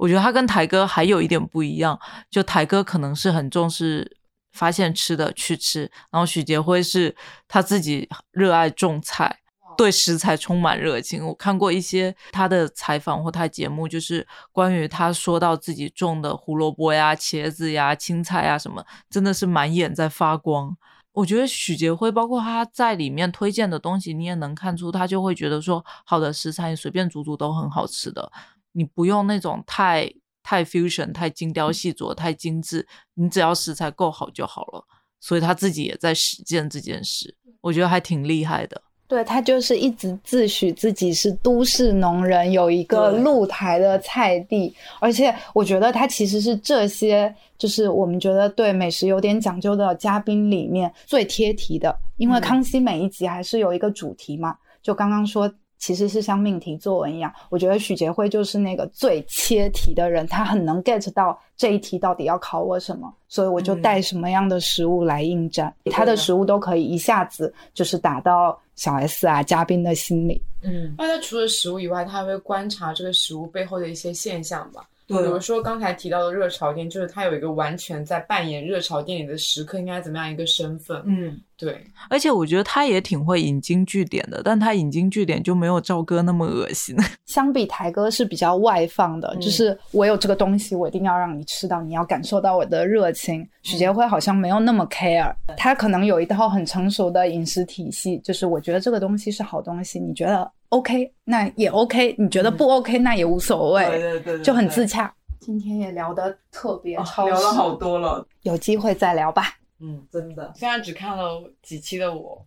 [0.00, 4.16] 我觉得他跟台哥还有一点不一样，就台哥可能是很重视
[4.52, 7.14] 发现吃的去吃，然后许杰辉是
[7.46, 9.40] 他自己热爱种菜，
[9.76, 11.26] 对食材充满热情。
[11.26, 20.74] 我看过一些他的采访或他节目，就是关于他说到自己种的胡萝卜呀、茄子呀、青菜呀什么，真的是满眼在发光。
[21.12, 28.32] 我觉得许杰辉，包括他在里面推荐的东西，你也能看出他就会觉得说，好的食材你随便煮煮都很好吃的，
[28.72, 30.12] 你不用那种太
[30.42, 34.84] 太 fusion、太精雕细琢、太精致，你只要食材够好就好了。
[35.20, 38.80] 所以他自己也在实践这件事，我觉得还挺厉害的。
[39.06, 55.52] 对他就是一直自诩自己是都市农人，有一个露台的菜地，而且我觉得他其实是这些就是我们觉得对美食有点讲究的嘉宾里面最贴题的，因为嗯康熙每一集还是有一个主题嘛，就刚刚说。
[55.80, 70.40] 其实是像命题作文一样，我觉得许杰辉就是那个最切题的人，他很能 get 到这一题到底要考我什么，所以我就嗯带什么样的食物来应战，对他的的食物都可以一下子就是打到小 S 啊嘉宾的心里。
[70.62, 74.86] 嗯，那他除了食物以外，他还会观察这个食物背后的一些现象吧。
[75.18, 81.02] 比如说刚才提到的热潮店，就是他有一个完全在扮演热潮店里的食客应该怎么样一个身份。
[81.04, 86.96] 嗯，对，而且我觉得他也挺会引经据典的，但他引经据典就没有赵哥那么恶心。
[87.26, 93.46] 相比台哥是比较外放的，嗯就是我有这个东西，我一定要让你吃到，你要感受到我的热情。
[93.62, 105.14] 许杰辉好像没有那么 care，他可能有一套很成熟的饮食体系，就是我觉得这个东西是好东西，你觉得 OK，那也 OK，你觉得不 OK，、那也无所谓，对对对就很自洽。
[105.38, 108.26] 今天也聊得特别超聊了好多了。
[108.42, 109.56] 有机会再聊吧。
[109.80, 110.52] 嗯，真的。
[110.56, 112.46] 虽然只看了几期的我，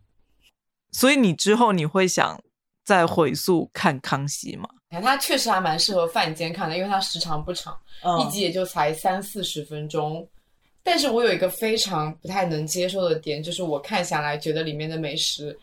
[0.91, 2.39] 所以你之后你会想
[2.85, 4.69] 再回溯看康熙吗？
[4.89, 10.25] 哎它确实还蛮适合饭间看的，因为它时长不长，嗯一集也就才三四十分钟。
[10.83, 15.57] 但是我有一个非常不太能接受的点，就是我看下来觉得里面的美食，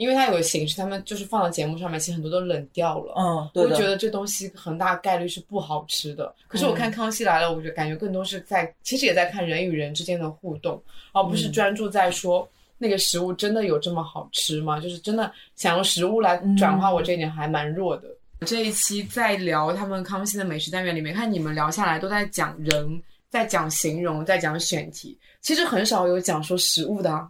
[0.00, 3.12] 因为它有个形式，他们就是放到节目上面，其实很多都冷掉了。
[3.18, 6.34] 嗯，我就觉得这东西很大概率是不好吃的。
[6.48, 10.82] 可是我看《康熙来了》，我就感觉更多是在，其实也在看人与人之间的互动，
[11.12, 12.48] 而不是嗯专注在说
[12.78, 14.80] 那个食物真的有这么好吃吗？
[14.80, 18.08] 就是真的想用食物来转化我这一点还蛮弱的。
[18.46, 27.28] 这一期在聊他们康熙的美食单元里面，看你们聊下来都在讲人，在讲形容，在讲选题，其实很少有讲说食物的、啊。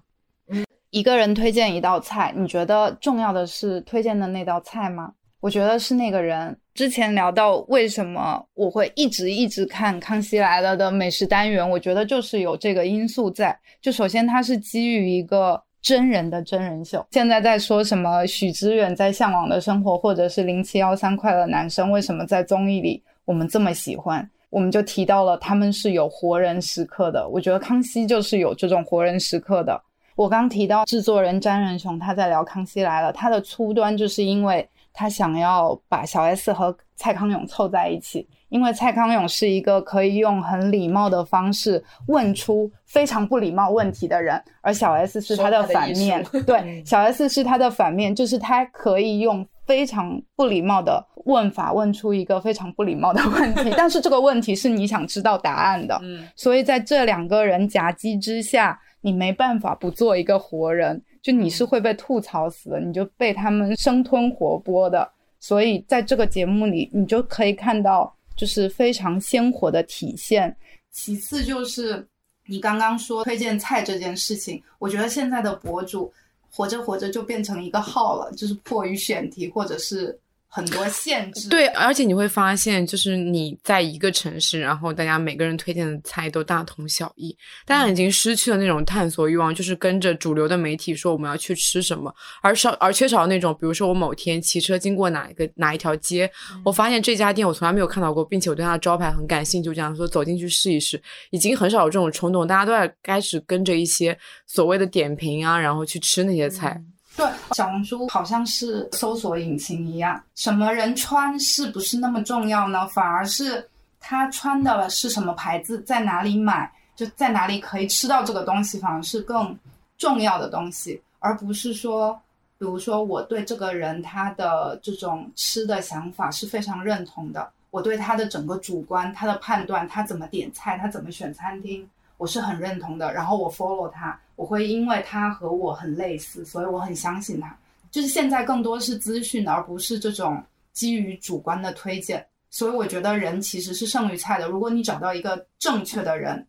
[0.90, 5.12] 一个人推荐一道菜，你觉得重要的是推荐的那道菜吗？
[5.40, 6.56] 我觉得是那个人。
[6.74, 13.56] 之前聊到为什么我会一直一直看《康熙来了》的美食单元，我觉得就是有这个因素在。
[13.80, 17.06] 就首先它是基于一个真人的真人秀。
[17.10, 24.28] 现在在说什么许知远在《向往的生活》，或者是零七幺三快乐男生，为什么在综艺里我们这么喜欢？
[24.48, 27.28] 我们就提到了他们是有活人时刻的。
[27.28, 29.80] 我觉得康熙就是有这种活人时刻的。
[30.16, 46.22] 我刚提到制作人詹仁雄他在聊《康熙来了》，他的初端就是因为他想要把小 S 和蔡康永凑在一起，因为蔡康永是一个可以用很礼貌的方式问出非常不礼貌问题的人，而小 S 是他的反面。
[46.46, 55.98] 对， 小 S 是他的反面，就是他可以用非常不礼貌的问法问出一个非常不礼貌的问题，但是这个问题是你想知道答案的。
[56.02, 65.10] 嗯，所以在这两个人夹击之下，你没办法不做一个活人，就你是会被吐槽死的，你就被他们生吞活剥的。
[65.38, 70.54] 所以在这个节目里，你就可以看到就是非常鲜活的体现。
[70.90, 72.06] 其次就是
[72.46, 76.12] 你刚刚说推荐菜这件事情，我觉得现在的博主
[76.50, 80.18] 活着活着就变成一个号了，就是迫于选题或者是
[80.50, 81.48] 很多限制。
[81.48, 87.34] 对，而且你会发现，就是你在一个城市，然后大家每个人推荐的菜都大同小异，
[87.64, 96.30] 大家已经失去了那种探索欲望，就是跟着主流的媒体说我们要去吃什么，而少而缺少那种，比如说我某天骑车经过哪一个哪一条街，
[96.64, 106.82] 我发现这家店我从来没有看到过，并且我对它的招牌很感兴趣，就这样说走进去试一试，已经很少有这种冲动，大家都在开始跟着一些所谓的点评啊，然后去吃那些菜。
[107.16, 112.86] 对，小红书好像是搜索引擎一样，什么人穿是不是那么重要呢？
[112.88, 119.56] 反而是他穿的是什么牌子，在哪里买，就在哪里可以吃到这个东西，反而是更
[119.98, 122.18] 重要的东西，而不是说，
[122.58, 131.86] 比如说我对这个人他的这种吃的想法是非常认同的，我对他的整个主观、他的判断、他怎么点菜、他怎么选餐厅，
[132.16, 133.12] 我是很认同的。
[133.12, 137.54] 然后我 follow 他，我会因为他和我很类似，所以我很相信他。
[137.90, 142.24] 就是现在更多是资讯，而不是这种基于主观的推荐。
[142.48, 144.48] 所以我觉得人其实是胜于菜的。
[144.48, 146.42] 如果你找到一个正确的人，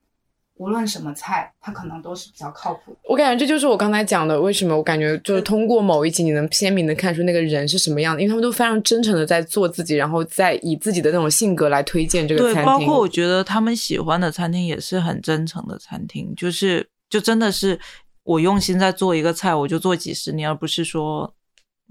[0.56, 2.98] 无论什么菜，他可能都是比较靠谱的。
[3.10, 12.66] 我感觉这就是我刚才讲的，为什么我感觉就是通过某一集，你能鲜明的看出那个人是什么样的，因为他们都非常真诚的在做自己，然后再以自己的那种性格来推荐这个，餐厅。
[12.66, 17.80] 包括我觉得他们喜欢的餐厅也是很真诚的餐厅，就是就真的是
[18.24, 21.36] 我用心在做一个菜，我就做几十年，而不是说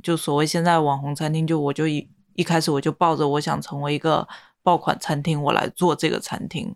[0.03, 4.27] 就所谓现在网红餐厅，就我就一一开始我就抱着我想成为一个
[4.63, 6.75] 爆款餐厅，我来做这个餐厅。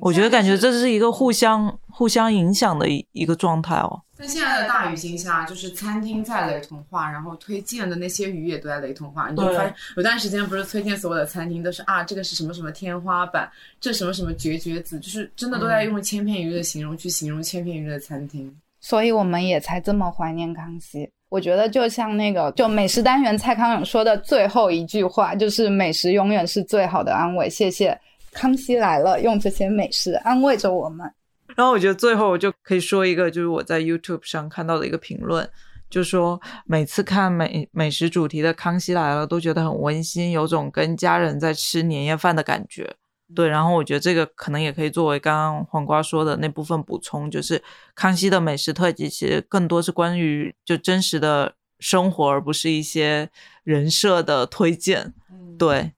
[0.00, 4.02] 我觉得感觉这是一个互相互相影响的一一个状态哦。
[4.22, 9.28] 在现在的大语境下，就是餐厅在雷同化，然后推荐的那些鱼也都在雷同化。
[9.28, 13.50] 你就会发现，有段时间不是推荐所有的餐厅都是啊，这个是什么什么天花板，
[13.80, 18.54] 这什么什么绝绝子，就是真的都在用千篇一律的形容去形容千篇一律的餐厅。
[18.78, 21.10] 所以我们也才这么怀念康熙。
[21.28, 27.50] 我觉得就像那个，就美食单元蔡康永说的最后一句话，就是美食永远是最好的安慰。
[27.50, 27.98] 谢谢
[28.32, 31.10] 康熙来了，用这些美食安慰着我们。
[31.56, 35.48] 然后我觉得最后我就可以说一个，就是我在 YouTube 上看到的一个评论，
[35.90, 42.96] 就说每次看美美食主题的《康熙来了》都觉得很温馨，有种跟家人在吃年夜饭的感觉。
[43.34, 47.62] 对，然后我觉得这个可能也可以作为刚刚黄瓜说的那部分补充，就是
[47.94, 53.30] 康熙的美食特辑其实更多是关于就真实的生活，而不是一些
[53.64, 55.14] 人设的推荐。
[55.58, 55.92] 对，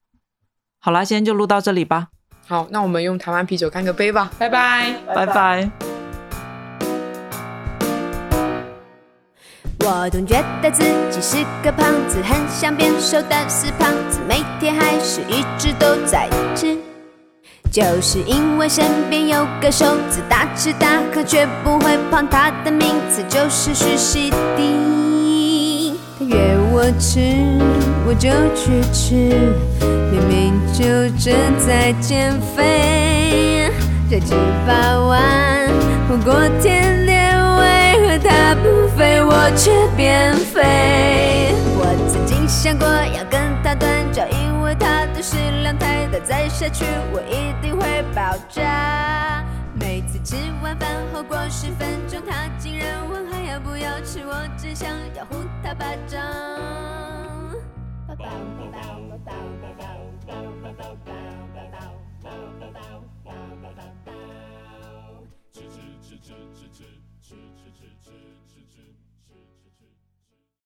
[0.79, 2.07] 好啦，今天就录到这里吧，
[2.47, 4.93] 好，那我们用台湾啤酒干个杯吧，拜拜。
[5.15, 5.67] 拜拜
[9.79, 16.77] 我总觉得自己是个胖子，很想变瘦，但是胖子每天还是一直都在吃。
[17.71, 25.95] 就是因为身边有个瘦子，大吃大喝却不会胖，他的名字就是徐熙娣。
[26.19, 27.21] 他约我吃，
[28.05, 29.15] 我就去吃，
[30.11, 30.83] 明明就
[31.17, 33.71] 正在减肥，
[34.09, 34.35] 这吃
[34.67, 35.69] 八万
[36.05, 41.55] 不过天天，为何他不肥，我却变肥？
[41.77, 49.41] 我曾经想过要跟他断交，因为他的食量太大，再下去我一定会爆炸。
[49.77, 56.21] 每次吃完饭后过十分钟，他竟然问还要不要吃，我只想要呼他巴掌。
[65.51, 66.85] 吃吃吃吃吃吃吃吃吃
[67.21, 68.34] 吃吃吃吃吃。